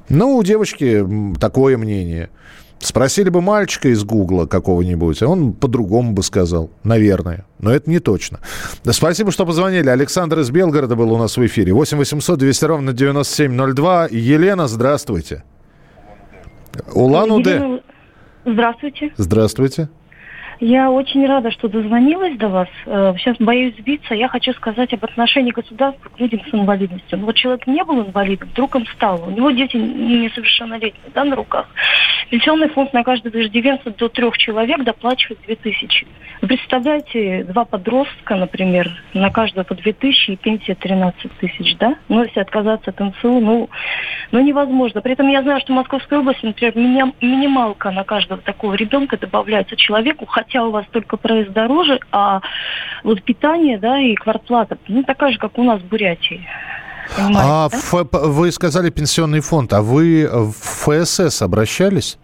Ну, 0.09 0.37
у 0.37 0.43
девочки 0.43 1.07
такое 1.41 1.79
мнение. 1.79 2.31
Спросили 2.83 3.29
бы 3.29 3.41
мальчика 3.41 3.89
из 3.89 4.03
Гугла 4.03 4.47
какого-нибудь, 4.47 5.23
он 5.23 5.53
по-другому 5.53 6.15
бы 6.15 6.25
сказал, 6.25 6.69
наверное. 6.83 7.47
Но 7.61 7.71
это 7.71 7.89
не 7.89 8.01
точно. 8.01 8.41
Спасибо, 8.83 9.31
что 9.31 9.47
позвонили. 9.47 9.89
Александр 9.89 10.41
из 10.41 10.51
Белгорода 10.51 10.97
был 10.97 11.13
у 11.13 11.17
нас 11.17 11.37
в 11.37 11.47
эфире. 11.47 11.73
8 11.73 11.97
800 11.97 12.41
200 12.41 12.65
ровно 12.65 12.93
9702. 12.93 14.09
Елена, 14.11 14.67
здравствуйте. 14.67 15.45
Улан-Удэ. 16.93 17.83
Здравствуйте. 18.45 19.13
Здравствуйте. 19.17 19.89
Я 20.65 20.93
очень 20.93 21.27
рада, 21.27 21.51
что 21.51 21.67
дозвонилась 21.67 22.37
до 22.37 22.47
вас. 22.47 22.69
Э, 22.87 23.15
сейчас 23.19 23.37
боюсь 23.39 23.75
сбиться. 23.79 24.15
Я 24.15 24.29
хочу 24.29 24.53
сказать 24.53 24.95
об 24.95 25.05
отношении 25.05 25.51
государства 25.51 26.09
к 26.09 26.21
людям 26.21 26.41
с 26.49 26.55
инвалидностью. 26.55 27.19
Ну, 27.19 27.27
вот 27.27 27.35
человек 27.35 27.67
не 27.67 27.83
был 27.83 28.07
инвалидом, 28.07 28.49
вдруг 28.49 28.77
он 28.77 28.87
стал. 28.95 29.25
У 29.27 29.33
него 29.33 29.51
дети 29.51 29.77
несовершеннолетние, 29.77 31.11
да, 31.13 31.25
на 31.25 31.35
руках. 31.35 31.67
Пенсионный 32.31 32.69
фонд 32.69 32.93
на 32.93 33.03
каждого 33.03 33.43
иждивенца 33.43 33.91
до 33.91 34.09
трех 34.09 34.39
человек 34.39 34.85
доплачивает 34.85 35.41
2000. 35.47 36.07
Вы 36.43 36.49
представляете, 36.49 37.43
два 37.45 37.65
подростка, 37.65 38.37
например, 38.37 38.89
на 39.15 39.31
каждого 39.31 39.65
по 39.65 39.75
2000 39.75 40.31
и 40.31 40.37
пенсия 40.37 40.77
13 40.77 41.39
тысяч, 41.39 41.77
да? 41.79 41.97
Ну, 42.09 42.23
если 42.23 42.39
отказаться 42.39 42.91
от 42.91 43.01
НСУ, 43.01 43.41
ну, 43.41 43.69
ну, 44.31 44.41
невозможно. 44.41 45.01
При 45.01 45.15
этом 45.15 45.29
я 45.29 45.43
знаю, 45.43 45.61
что 45.61 45.73
в 45.73 45.77
Московской 45.77 46.19
области, 46.19 46.47
например, 46.47 46.73
минималка 47.21 47.91
на 47.91 48.05
каждого 48.05 48.41
такого 48.41 48.75
ребенка 48.75 49.19
добавляется 49.19 49.77
человеку, 49.77 50.25
хотя 50.27 50.52
хотя 50.53 50.67
у 50.67 50.71
вас 50.71 50.85
только 50.91 51.17
проезд 51.17 51.53
дороже, 51.53 52.01
а 52.11 52.41
вот 53.05 53.23
питание, 53.23 53.79
да, 53.79 53.99
и 53.99 54.15
квартплата, 54.15 54.77
ну, 54.89 55.03
такая 55.03 55.33
же, 55.33 55.39
как 55.39 55.59
у 55.59 55.65
нас 55.65 55.81
в 55.81 55.87
Бурятии. 55.87 56.47
Понимаете, 57.17 57.41
а 57.43 57.69
да? 57.71 57.77
Ф, 57.77 57.95
вы 58.13 58.53
сказали 58.53 58.91
пенсионный 58.91 59.41
фонд, 59.41 59.73
а 59.73 59.83
вы 59.83 60.29
в 60.31 60.53
ФСС 60.53 61.43
обращались? 61.43 62.19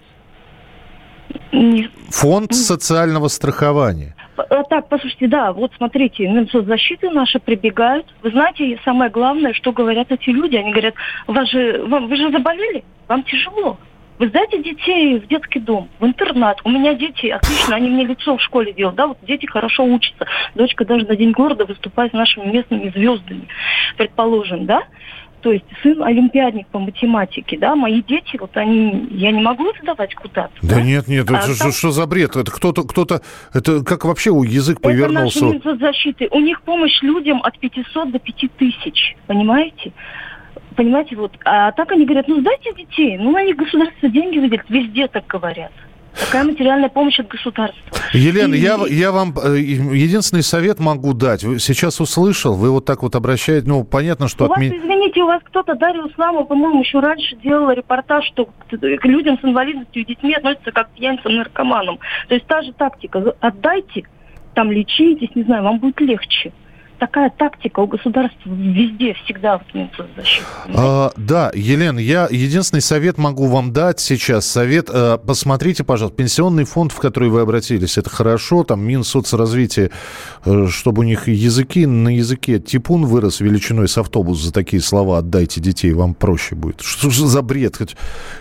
Не... 1.53 1.91
Фонд 2.11 2.55
социального 2.55 3.29
страхования. 3.29 4.15
А, 4.37 4.63
так, 4.65 4.89
послушайте, 4.89 5.27
да, 5.27 5.53
вот 5.53 5.73
смотрите, 5.77 6.29
Минсоцзащиты 6.29 7.11
наши 7.11 7.39
прибегают. 7.39 8.07
Вы 8.23 8.31
знаете, 8.31 8.79
самое 8.85 9.11
главное, 9.11 9.53
что 9.53 9.73
говорят 9.73 10.13
эти 10.13 10.31
люди, 10.31 10.57
они 10.57 10.71
говорят, 10.71 10.95
вас 11.27 11.51
же, 11.51 11.85
вам, 11.87 12.09
вы 12.09 12.17
же 12.17 12.31
заболели, 12.31 12.85
вам 13.09 13.25
тяжело. 13.25 13.79
Вы 14.19 14.29
сдайте 14.29 14.63
детей 14.63 15.21
в 15.21 15.29
детский 15.29 15.61
дом, 15.61 15.89
в 16.01 16.05
интернат. 16.05 16.61
У 16.65 16.71
меня 16.71 16.95
дети 16.95 17.27
отлично, 17.27 17.77
они 17.77 17.89
мне 17.89 18.05
лицо 18.05 18.37
в 18.37 18.43
школе 18.43 18.73
делают, 18.73 18.97
да, 18.97 19.07
вот 19.07 19.19
дети 19.23 19.47
хорошо 19.47 19.85
учатся. 19.85 20.27
Дочка 20.55 20.85
даже 20.85 21.07
на 21.07 21.17
День 21.17 21.33
города 21.33 21.65
выступает 21.65 22.11
с 22.11 22.15
нашими 22.15 22.47
местными 22.47 22.91
звездами, 22.91 23.49
предположим, 23.97 24.67
да. 24.67 24.83
То 25.41 25.53
есть 25.53 25.65
сын 25.85 26.03
олимпиадник 26.03 26.67
по 26.67 26.81
математике, 26.81 27.57
да, 27.59 27.77
мои 27.77 28.03
дети, 28.03 28.37
вот 28.41 28.57
они, 28.57 29.07
я 29.13 29.31
не 29.31 29.41
могу 29.41 29.73
задавать 29.79 30.13
куда-то. 30.17 30.53
Да, 30.63 30.77
да? 30.77 30.83
нет, 30.83 31.07
нет, 31.07 31.27
это 31.27 31.39
а, 31.39 31.43
что, 31.43 31.59
там... 31.59 31.73
что 31.73 31.91
за 31.93 32.07
бред? 32.07 32.35
Это 32.35 32.51
кто-то, 32.51 32.83
кто-то, 32.83 33.23
это 33.55 33.85
как 33.85 34.05
вообще 34.05 34.31
у 34.31 34.43
язык 34.43 34.81
повернулся? 34.81 35.47
Это 35.47 35.69
наши 35.69 35.79
защиты. 35.79 36.29
У 36.33 36.41
них 36.41 36.61
помощь 36.63 37.01
людям 37.03 37.41
от 37.45 37.57
500 37.59 38.11
до 38.11 38.19
5000, 38.19 39.17
понимаете? 39.29 39.93
Понимаете, 40.79 41.17
вот. 41.17 41.33
А 41.45 41.73
так 41.73 41.91
они 41.91 42.05
говорят, 42.05 42.29
ну 42.29 42.39
сдайте 42.41 42.73
детей. 42.73 43.19
Ну, 43.19 43.37
них 43.45 43.57
государство 43.57 44.09
деньги 44.09 44.39
выделит. 44.39 44.63
Везде 44.69 45.09
так 45.09 45.27
говорят. 45.27 45.73
Такая 46.15 46.45
материальная 46.45 46.89
помощь 46.89 47.19
от 47.19 47.27
государства. 47.27 47.83
Елена, 48.13 48.55
и... 48.55 48.59
я, 48.59 48.79
я 48.89 49.11
вам 49.11 49.35
э, 49.43 49.59
единственный 49.59 50.45
совет 50.45 50.79
могу 50.79 51.15
дать. 51.15 51.43
Вы 51.43 51.59
сейчас 51.59 52.01
услышал, 52.01 52.55
вы 52.55 52.71
вот 52.71 52.85
так 52.85 53.03
вот 53.03 53.17
обращаетесь, 53.17 53.67
ну, 53.67 53.83
понятно, 53.83 54.29
что... 54.29 54.45
У 54.45 54.49
вас, 54.51 54.61
извините, 54.61 55.21
у 55.23 55.27
вас 55.27 55.43
кто-то, 55.43 55.75
Дарья 55.75 56.05
Усламова, 56.05 56.45
по-моему, 56.45 56.81
еще 56.81 57.01
раньше 57.01 57.35
делала 57.43 57.73
репортаж, 57.73 58.25
что 58.27 58.49
к 58.71 59.05
людям 59.05 59.37
с 59.41 59.45
инвалидностью 59.45 60.03
и 60.03 60.05
детьми 60.05 60.33
относятся 60.35 60.71
как 60.71 60.93
к 60.93 60.95
пьяницам, 60.95 61.35
наркоманам. 61.35 61.99
То 62.29 62.35
есть 62.37 62.47
та 62.47 62.63
же 62.63 62.73
тактика. 62.73 63.35
Отдайте, 63.41 64.05
там 64.55 64.71
лечитесь, 64.71 65.35
не 65.35 65.43
знаю, 65.43 65.65
вам 65.65 65.81
будет 65.81 66.01
легче 66.01 66.53
такая 66.99 67.31
тактика 67.31 67.81
у 67.81 67.87
государства 67.87 68.51
везде 68.51 69.15
всегда 69.15 69.61
защиты. 70.17 70.45
А, 70.75 71.13
да, 71.17 71.51
Елена, 71.55 71.99
я 71.99 72.29
единственный 72.31 72.81
совет 72.81 73.19
могу 73.19 73.47
вам 73.47 73.73
дать 73.73 74.01
сейчас. 74.01 74.47
Совет, 74.47 74.89
э, 74.93 75.19
посмотрите, 75.25 75.85
пожалуйста, 75.85 76.17
пенсионный 76.17 76.65
фонд, 76.65 76.93
в 76.93 76.99
который 76.99 77.29
вы 77.29 77.41
обратились, 77.41 77.99
это 77.99 78.11
хорошо, 78.11 78.65
там 78.65 78.83
Минсоцразвитие, 78.83 79.91
э, 80.45 80.67
чтобы 80.69 81.01
у 81.01 81.05
них 81.05 81.29
языки 81.29 81.87
на 81.87 82.15
языке 82.15 82.59
типун 82.59 83.07
вырос 83.07 83.41
величиной 83.41 83.89
с 83.89 83.99
автобус 83.99 84.43
за 84.43 84.53
такие 84.53 84.83
слова 84.83 85.19
«отдайте 85.19 85.61
детей», 85.61 85.93
вам 85.93 86.15
проще 86.15 86.55
будет. 86.55 86.81
Что 86.81 87.11
же 87.11 87.27
за 87.27 87.43
бред? 87.43 87.79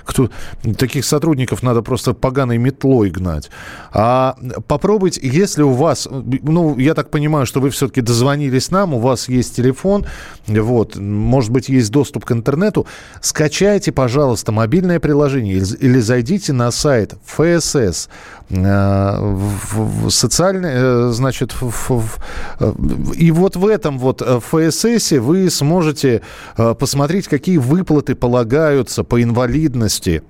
Кто, 0.03 0.29
таких 0.77 1.05
сотрудников 1.05 1.63
надо 1.63 1.81
просто 1.81 2.13
поганой 2.13 2.57
метлой 2.57 3.09
гнать. 3.09 3.49
А 3.91 4.35
попробуйте, 4.67 5.21
если 5.23 5.63
у 5.63 5.71
вас, 5.71 6.07
ну, 6.11 6.77
я 6.77 6.93
так 6.93 7.09
понимаю, 7.09 7.45
что 7.45 7.59
вы 7.59 7.69
все-таки 7.69 8.01
дозвонились 8.01 8.46
дозвонились 8.47 8.71
нам, 8.71 8.93
у 8.93 8.99
вас 8.99 9.29
есть 9.29 9.55
телефон, 9.55 10.05
вот, 10.47 10.95
может 10.95 11.51
быть, 11.51 11.69
есть 11.69 11.91
доступ 11.91 12.25
к 12.25 12.31
интернету, 12.31 12.85
скачайте, 13.21 13.91
пожалуйста, 13.91 14.51
мобильное 14.51 14.99
приложение 14.99 15.57
или 15.57 15.99
зайдите 15.99 16.53
на 16.53 16.71
сайт 16.71 17.15
ФСС, 17.25 18.09
э, 18.49 19.17
в, 19.19 20.09
социальный, 20.09 20.71
э, 20.73 21.09
значит, 21.11 21.53
в, 21.53 21.71
в, 21.89 23.13
и 23.13 23.31
вот 23.31 23.55
в 23.55 23.67
этом 23.67 23.99
вот 23.99 24.21
ФСС 24.21 25.11
вы 25.11 25.49
сможете 25.49 26.21
э, 26.57 26.75
посмотреть, 26.75 27.27
какие 27.27 27.57
выплаты 27.57 28.15
полагаются 28.15 29.03
по 29.03 29.21
инвалидности 29.21 30.21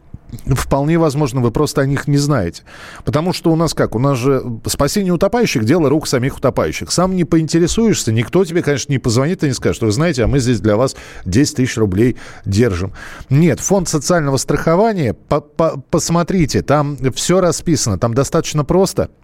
Вполне 0.45 0.97
возможно, 0.97 1.41
вы 1.41 1.51
просто 1.51 1.81
о 1.81 1.85
них 1.85 2.07
не 2.07 2.17
знаете. 2.17 2.63
Потому 3.05 3.33
что 3.33 3.51
у 3.51 3.55
нас 3.55 3.73
как? 3.73 3.95
У 3.95 3.99
нас 3.99 4.17
же 4.17 4.43
спасение 4.65 5.13
утопающих– 5.13 5.63
дело 5.65 5.89
рук 5.89 6.07
самих 6.07 6.37
утопающих. 6.37 6.91
Сам 6.91 7.15
не 7.15 7.23
поинтересуешься, 7.23 8.11
никто 8.11 8.43
тебе, 8.43 8.61
конечно, 8.61 8.91
не 8.91 8.99
позвонит 8.99 9.43
и 9.43 9.47
не 9.47 9.53
скажет, 9.53 9.77
что 9.77 9.85
вы 9.85 9.91
знаете, 9.91 10.23
а 10.23 10.27
мы 10.27 10.39
здесь 10.39 10.59
для 10.59 10.75
вас 10.75 10.95
10 11.25 11.55
тысяч 11.55 11.77
рублей 11.77 12.17
держим. 12.45 12.93
Нет, 13.29 13.59
фонд 13.59 13.87
социального 13.87 14.37
страхования, 14.37 15.13
по 15.13 15.35
-по 15.35 15.81
посмотрите, 15.89 16.61
там 16.61 16.97
все 17.13 17.39
расписано, 17.39 17.97
там 17.97 18.13
достаточно 18.13 18.65
просто– 18.65 19.09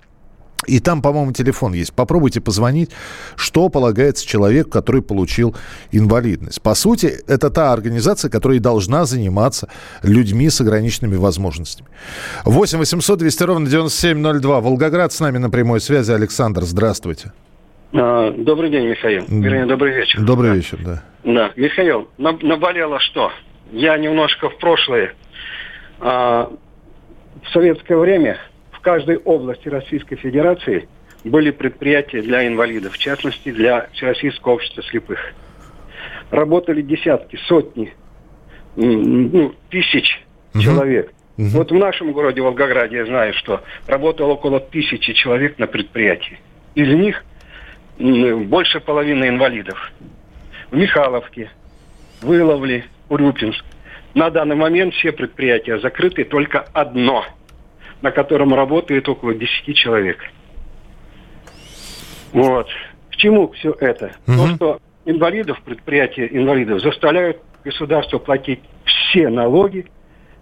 и 0.68 0.80
там, 0.80 1.02
по-моему, 1.02 1.32
телефон 1.32 1.74
есть. 1.74 1.94
Попробуйте 1.94 2.42
позвонить, 2.42 2.92
что 3.36 3.70
полагается 3.70 4.26
человеку, 4.26 4.70
который 4.70 5.02
получил 5.02 5.56
инвалидность. 5.92 6.62
По 6.62 6.76
сути, 6.76 7.14
это 7.28 7.50
та 7.50 7.74
организация, 7.74 8.30
которая 8.30 8.60
должна 8.60 9.06
заниматься 9.06 9.70
людьми 10.02 10.50
с 10.50 10.62
ограниченными 10.62 11.16
возможностями. 11.16 11.90
8 12.46 12.80
800 12.80 13.20
200 13.20 13.44
ровно 13.44 13.70
9702. 13.70 14.62
Волгоград 14.62 15.14
с 15.14 15.20
нами 15.20 15.38
на 15.38 15.50
прямой 15.50 15.80
связи. 15.80 16.12
Александр, 16.12 16.64
здравствуйте. 16.64 17.32
А, 17.94 18.32
добрый 18.32 18.70
день, 18.70 18.88
Михаил. 18.88 19.26
Вернее, 19.28 19.66
добрый 19.66 19.96
вечер. 19.96 20.22
Добрый 20.22 20.50
да. 20.50 20.56
вечер, 20.56 20.80
да. 20.84 21.04
Да, 21.24 21.52
Михаил, 21.56 22.10
наболело 22.18 23.00
что? 23.00 23.32
Я 23.72 23.98
немножко 23.98 24.50
в 24.50 24.58
прошлое. 24.58 25.14
А, 26.00 26.52
в 27.44 27.50
советское 27.54 27.98
время 27.98 28.38
каждой 28.84 29.18
области 29.18 29.68
Российской 29.70 30.18
Федерации 30.18 30.88
были 31.24 31.50
предприятия 31.52 32.22
для 32.22 32.46
инвалидов, 32.46 32.94
в 32.94 32.98
частности, 32.98 33.52
для 33.52 33.88
Всероссийского 33.94 34.54
общества 34.54 34.84
слепых. 34.84 35.20
Работали 36.30 36.82
десятки, 36.82 37.38
сотни, 37.48 37.94
ну, 38.76 39.56
тысяч 39.70 40.22
угу. 40.54 40.62
человек. 40.62 41.12
Угу. 41.38 41.48
Вот 41.48 41.72
в 41.72 41.76
нашем 41.76 42.12
городе 42.12 42.42
Волгограде 42.42 42.98
я 42.98 43.06
знаю, 43.06 43.34
что 43.34 43.64
работало 43.88 44.34
около 44.34 44.60
тысячи 44.60 45.14
человек 45.14 45.58
на 45.58 45.66
предприятии. 45.66 46.40
Из 46.76 46.88
них 46.94 47.24
больше 47.98 48.80
половины 48.82 49.30
инвалидов. 49.30 49.92
В 50.72 50.76
Михайловке, 50.76 51.50
Выловле, 52.22 52.86
Урюпинск. 53.10 53.64
На 54.14 54.30
данный 54.30 54.56
момент 54.56 54.94
все 54.96 55.12
предприятия 55.12 55.80
закрыты, 55.80 56.26
только 56.26 56.68
одно– 56.74 57.26
на 58.04 58.12
котором 58.12 58.54
работает 58.54 59.08
около 59.08 59.34
10 59.34 59.76
человек. 59.76 60.20
Вот. 62.34 62.68
К 63.10 63.16
чему 63.16 63.48
все 63.54 63.74
это? 63.80 64.12
Угу. 64.28 64.36
То, 64.36 64.56
что 64.56 64.82
инвалидов, 65.06 65.62
предприятия 65.64 66.28
инвалидов 66.30 66.82
заставляют 66.82 67.38
государство 67.64 68.20
платить 68.20 68.60
все 68.84 69.30
налоги, 69.30 69.86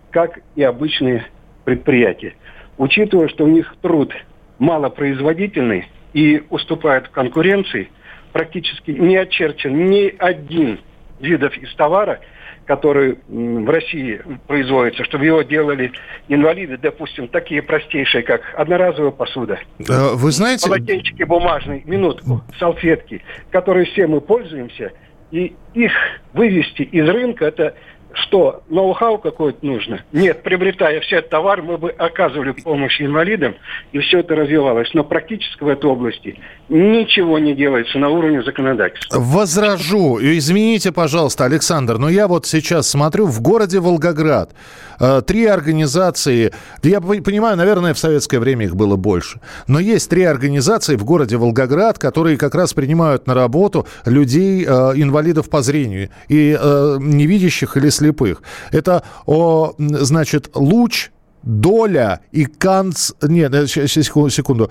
как 0.09 0.39
и 0.55 0.63
обычные 0.63 1.27
предприятия. 1.63 2.33
Учитывая, 2.79 3.27
что 3.27 3.45
у 3.45 3.47
них 3.47 3.75
труд 3.81 4.11
малопроизводительный 4.57 5.87
и 6.13 6.43
уступает 6.49 7.07
в 7.07 7.11
конкуренции, 7.11 7.91
практически 8.33 8.89
не 8.89 9.17
очерчен 9.17 9.85
ни 9.87 10.15
один 10.17 10.79
видов 11.19 11.55
из 11.57 11.71
товара, 11.75 12.21
который 12.65 13.17
в 13.27 13.69
России 13.69 14.21
производится, 14.47 15.03
чтобы 15.03 15.25
его 15.25 15.41
делали 15.41 15.91
инвалиды, 16.27 16.77
допустим, 16.77 17.27
такие 17.27 17.61
простейшие, 17.61 18.23
как 18.23 18.41
одноразовая 18.55 19.11
посуда. 19.11 19.59
Э, 19.79 20.13
вы 20.13 20.31
знаете... 20.31 20.67
Полотенчики 20.67 21.23
бумажные, 21.23 21.83
минутку, 21.85 22.41
салфетки, 22.59 23.23
которые 23.49 23.85
все 23.85 24.07
мы 24.07 24.21
пользуемся, 24.21 24.91
и 25.31 25.55
их 25.73 25.91
вывести 26.33 26.83
из 26.83 27.07
рынка, 27.07 27.45
это 27.45 27.75
что 28.13 28.63
ноу-хау 28.69 29.17
какой-то 29.17 29.65
нужно. 29.65 30.03
Нет, 30.11 30.43
приобретая 30.43 30.99
все 31.01 31.17
этот 31.17 31.31
товар, 31.31 31.61
мы 31.61 31.77
бы 31.77 31.89
оказывали 31.91 32.51
помощь 32.51 33.01
инвалидам, 33.01 33.55
и 33.91 33.99
все 33.99 34.19
это 34.19 34.35
развивалось. 34.35 34.89
Но 34.93 35.03
практически 35.03 35.63
в 35.63 35.67
этой 35.67 35.89
области 35.89 36.39
ничего 36.69 37.39
не 37.39 37.53
делается 37.53 37.97
на 37.99 38.09
уровне 38.09 38.41
законодательства. 38.43 39.17
Возражу. 39.19 40.19
Извините, 40.21 40.91
пожалуйста, 40.91 41.45
Александр, 41.45 41.97
но 41.97 42.09
я 42.09 42.27
вот 42.27 42.45
сейчас 42.45 42.89
смотрю, 42.89 43.27
в 43.27 43.41
городе 43.41 43.79
Волгоград 43.79 44.51
э, 44.99 45.21
три 45.25 45.45
организации, 45.45 46.53
я 46.83 47.01
понимаю, 47.01 47.57
наверное, 47.57 47.93
в 47.93 47.99
советское 47.99 48.39
время 48.39 48.65
их 48.65 48.75
было 48.75 48.95
больше, 48.95 49.39
но 49.67 49.79
есть 49.79 50.09
три 50.09 50.23
организации 50.23 50.95
в 50.95 51.03
городе 51.03 51.37
Волгоград, 51.37 51.97
которые 51.99 52.37
как 52.37 52.55
раз 52.55 52.73
принимают 52.73 53.27
на 53.27 53.33
работу 53.33 53.87
людей, 54.05 54.65
э, 54.65 54.69
инвалидов 54.95 55.49
по 55.49 55.61
зрению, 55.61 56.09
и 56.29 56.57
э, 56.59 56.97
невидящих 56.99 57.77
или 57.77 57.89
слепых. 58.01 58.41
Это, 58.71 59.03
о, 59.25 59.73
значит, 59.77 60.49
луч, 60.55 61.11
доля 61.43 62.21
и 62.31 62.45
канц... 62.45 63.11
Нет, 63.21 63.53
э, 63.53 63.67
секунду. 63.67 64.69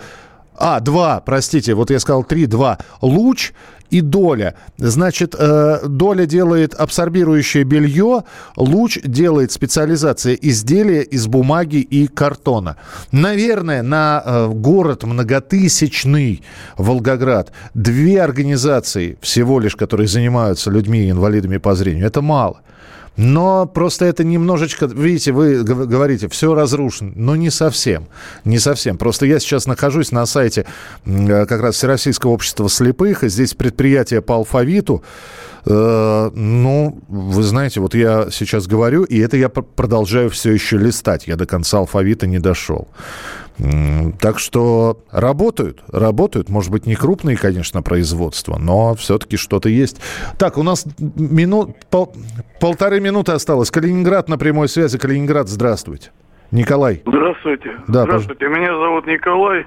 А, 0.56 0.80
два, 0.80 1.20
простите, 1.20 1.74
вот 1.74 1.90
я 1.90 1.98
сказал 2.00 2.24
три, 2.24 2.46
два. 2.46 2.78
Луч 3.00 3.52
и 3.90 4.02
доля. 4.02 4.54
Значит, 4.78 5.34
э, 5.38 5.80
доля 5.86 6.26
делает 6.26 6.74
абсорбирующее 6.74 7.64
белье, 7.64 8.24
луч 8.56 8.98
делает 9.02 9.52
специализация 9.52 10.34
изделия 10.34 11.00
из 11.00 11.26
бумаги 11.26 11.78
и 11.78 12.06
картона. 12.06 12.76
Наверное, 13.10 13.82
на 13.82 14.22
э, 14.24 14.48
город 14.48 15.04
многотысячный 15.04 16.42
Волгоград 16.76 17.52
две 17.74 18.22
организации 18.22 19.18
всего 19.20 19.60
лишь, 19.60 19.76
которые 19.76 20.08
занимаются 20.08 20.70
людьми 20.70 21.10
инвалидами 21.10 21.56
по 21.56 21.74
зрению, 21.74 22.06
это 22.06 22.22
мало. 22.22 22.60
Но 23.16 23.66
просто 23.66 24.06
это 24.06 24.24
немножечко, 24.24 24.86
видите, 24.86 25.32
вы 25.32 25.62
говорите, 25.62 26.28
все 26.28 26.54
разрушено. 26.54 27.12
Но 27.14 27.36
не 27.36 27.50
совсем. 27.50 28.06
Не 28.44 28.58
совсем. 28.58 28.96
Просто 28.96 29.26
я 29.26 29.40
сейчас 29.40 29.66
нахожусь 29.66 30.12
на 30.12 30.24
сайте 30.26 30.64
э, 31.04 31.46
как 31.46 31.60
раз 31.60 31.74
Всероссийского 31.74 32.30
общества 32.30 32.68
слепых, 32.68 33.24
и 33.24 33.28
здесь 33.28 33.54
предприятие 33.54 34.22
по 34.22 34.36
алфавиту. 34.36 35.02
Э, 35.66 36.30
ну, 36.34 36.98
вы 37.08 37.42
знаете, 37.42 37.80
вот 37.80 37.94
я 37.94 38.28
сейчас 38.30 38.66
говорю, 38.66 39.04
и 39.04 39.18
это 39.18 39.36
я 39.36 39.48
продолжаю 39.48 40.30
все 40.30 40.52
еще 40.52 40.78
листать. 40.78 41.26
Я 41.26 41.36
до 41.36 41.46
конца 41.46 41.78
алфавита 41.78 42.26
не 42.26 42.38
дошел. 42.38 42.88
Так 44.20 44.38
что 44.38 44.98
работают, 45.10 45.82
работают. 45.92 46.48
Может 46.48 46.70
быть, 46.70 46.86
не 46.86 46.94
крупные, 46.94 47.36
конечно, 47.36 47.82
производства, 47.82 48.56
но 48.58 48.94
все-таки 48.94 49.36
что-то 49.36 49.68
есть. 49.68 50.00
Так, 50.38 50.56
у 50.58 50.62
нас 50.62 50.86
минут, 50.98 51.76
пол, 51.90 52.14
полторы 52.60 53.00
минуты 53.00 53.32
осталось. 53.32 53.70
Калининград 53.70 54.28
на 54.28 54.38
прямой 54.38 54.68
связи. 54.68 54.98
Калининград, 54.98 55.48
здравствуйте. 55.48 56.10
Николай. 56.50 57.02
Здравствуйте. 57.06 57.70
Да, 57.86 58.04
Здравствуйте. 58.04 58.34
Пожалуйста. 58.38 58.60
Меня 58.60 58.76
зовут 58.76 59.06
Николай. 59.06 59.66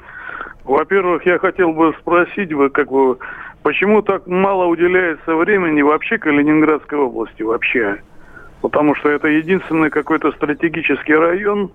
Во-первых, 0.63 1.25
я 1.25 1.39
хотел 1.39 1.73
бы 1.73 1.93
спросить, 1.99 2.53
вы 2.53 2.69
как 2.69 2.89
бы, 2.89 3.17
почему 3.63 4.01
так 4.01 4.27
мало 4.27 4.65
уделяется 4.65 5.35
времени 5.35 5.81
вообще 5.81 6.17
Калининградской 6.17 6.97
области 6.97 7.43
вообще? 7.43 8.01
Потому 8.61 8.95
что 8.95 9.09
это 9.09 9.27
единственный 9.27 9.89
какой-то 9.89 10.31
стратегический 10.31 11.15
район, 11.15 11.71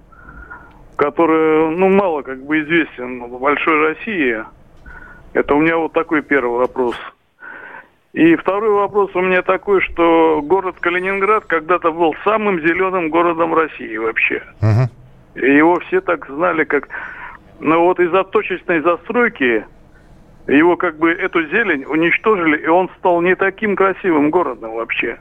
который, 0.99 1.77
ну, 1.77 1.89
мало 1.89 2.23
как 2.23 2.43
бы 2.43 2.61
известен 2.61 3.23
в 3.23 3.39
большой 3.39 3.89
России. 3.89 4.45
Это 5.33 5.55
у 5.55 5.61
меня 5.61 5.77
вот 5.77 5.93
такой 5.93 6.23
первый 6.23 6.59
вопрос. 6.59 6.97
И 8.13 8.35
второй 8.35 8.71
вопрос 8.71 9.15
у 9.15 9.21
меня 9.21 9.43
такой, 9.43 9.81
что 9.81 10.43
город 10.43 10.75
Калининград 10.81 11.45
когда-то 11.45 11.93
был 11.93 12.17
самым 12.25 12.61
зеленым 12.61 13.11
городом 13.11 13.55
России 13.55 13.97
вообще. 13.97 14.43
Uh-huh. 14.61 14.89
И 15.37 15.57
его 15.57 15.79
все 15.81 16.01
так 16.01 16.27
знали, 16.27 16.65
как... 16.65 16.89
Но 17.61 17.85
вот 17.85 18.01
из-за 18.01 18.25
точечной 18.25 18.81
застройки 18.81 19.65
его 20.49 20.77
как 20.77 20.97
бы 20.99 21.13
эту 21.13 21.47
зелень 21.47 21.85
уничтожили, 21.85 22.57
и 22.57 22.67
он 22.67 22.91
стал 22.99 23.21
не 23.21 23.37
таким 23.37 23.77
красивым 23.77 24.31
городом 24.31 24.75
вообще. 24.75 25.17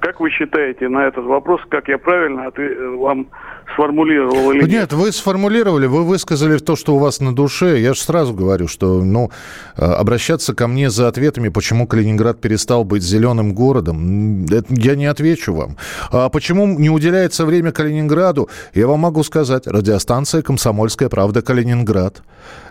Как 0.00 0.20
вы 0.20 0.30
считаете 0.30 0.90
на 0.90 1.06
этот 1.06 1.24
вопрос, 1.24 1.62
как 1.70 1.88
я 1.88 1.96
правильно 1.96 2.52
вам 2.98 3.28
сформулировал 3.74 4.52
или 4.52 4.60
нет? 4.60 4.68
Нет, 4.68 4.92
вы 4.92 5.12
сформулировали, 5.12 5.86
вы 5.86 6.04
высказали 6.04 6.58
то, 6.58 6.76
что 6.76 6.94
у 6.96 6.98
вас 6.98 7.20
на 7.20 7.34
душе. 7.34 7.80
Я 7.80 7.94
же 7.94 8.00
сразу 8.00 8.34
говорю, 8.34 8.68
что 8.68 9.02
ну, 9.02 9.30
э, 9.76 9.84
обращаться 9.84 10.54
ко 10.54 10.66
мне 10.66 10.90
за 10.90 11.08
ответами, 11.08 11.48
почему 11.48 11.86
Калининград 11.86 12.40
перестал 12.40 12.84
быть 12.84 13.02
зеленым 13.02 13.54
городом, 13.54 14.46
я 14.68 14.94
не 14.94 15.06
отвечу 15.06 15.54
вам. 15.54 15.76
А 16.10 16.28
почему 16.28 16.66
не 16.66 16.90
уделяется 16.90 17.44
время 17.44 17.72
Калининграду, 17.72 18.48
я 18.74 18.86
вам 18.86 19.00
могу 19.00 19.22
сказать. 19.22 19.66
Радиостанция 19.66 20.42
«Комсомольская 20.42 21.08
правда. 21.08 21.42
Калининград». 21.42 22.22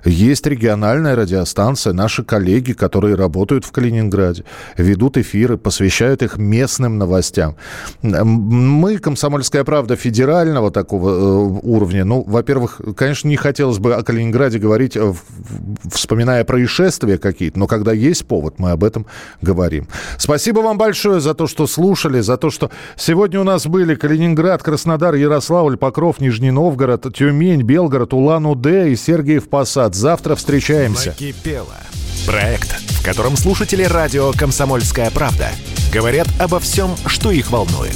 Есть 0.06 0.46
региональная 0.46 1.16
радиостанция, 1.16 1.94
наши 1.94 2.24
коллеги, 2.24 2.74
которые 2.74 3.16
работают 3.16 3.66
в 3.66 3.72
Калининграде, 3.72 4.44
ведут 4.78 5.18
эфиры, 5.18 5.58
посвящают 5.58 6.22
их 6.22 6.38
местным 6.38 6.98
новостям. 6.98 7.56
Мы, 8.02 9.00
«Комсомольская 9.00 9.64
правда» 9.64 9.96
федерального 9.96 10.70
такого 10.86 11.10
э, 11.10 11.60
уровня, 11.64 12.06
ну, 12.06 12.24
во-первых, 12.28 12.80
конечно, 12.96 13.28
не 13.28 13.38
хотелось 13.38 13.80
бы 13.80 13.96
о 13.96 14.04
Калининграде 14.04 14.60
говорить, 14.60 14.96
э, 14.96 15.14
вспоминая 15.92 16.44
происшествия 16.44 17.18
какие-то, 17.18 17.58
но 17.58 17.66
когда 17.66 17.92
есть 17.92 18.28
повод, 18.28 18.60
мы 18.60 18.70
об 18.70 18.84
этом 18.84 19.08
говорим. 19.42 19.88
Спасибо 20.20 20.60
вам 20.60 20.78
большое 20.78 21.22
за 21.22 21.34
то, 21.34 21.48
что 21.48 21.66
слушали, 21.66 22.22
за 22.22 22.38
то, 22.38 22.52
что 22.52 22.70
сегодня 22.96 23.42
у 23.42 23.44
нас 23.44 23.66
были 23.66 23.96
Калининград, 23.96 24.62
Краснодар, 24.62 25.16
Ярославль, 25.16 25.76
Покров, 25.78 26.20
Нижний 26.20 26.52
Новгород, 26.52 27.12
Тюмень, 27.16 27.64
Белгород, 27.64 28.14
Улан-Удэ 28.14 28.92
и 28.92 28.96
Сергиев 28.96 29.50
Посад. 29.50 29.96
Завтра 29.96 30.36
встречаемся. 30.36 31.10
Накипело. 31.10 31.74
Проект, 32.28 32.70
в 32.70 33.04
котором 33.04 33.36
слушатели 33.38 33.84
радио 33.84 34.32
«Комсомольская 34.34 35.10
правда» 35.10 35.50
говорят 35.92 36.28
обо 36.40 36.60
всем, 36.60 36.92
что 37.08 37.32
их 37.32 37.50
волнует. 37.50 37.96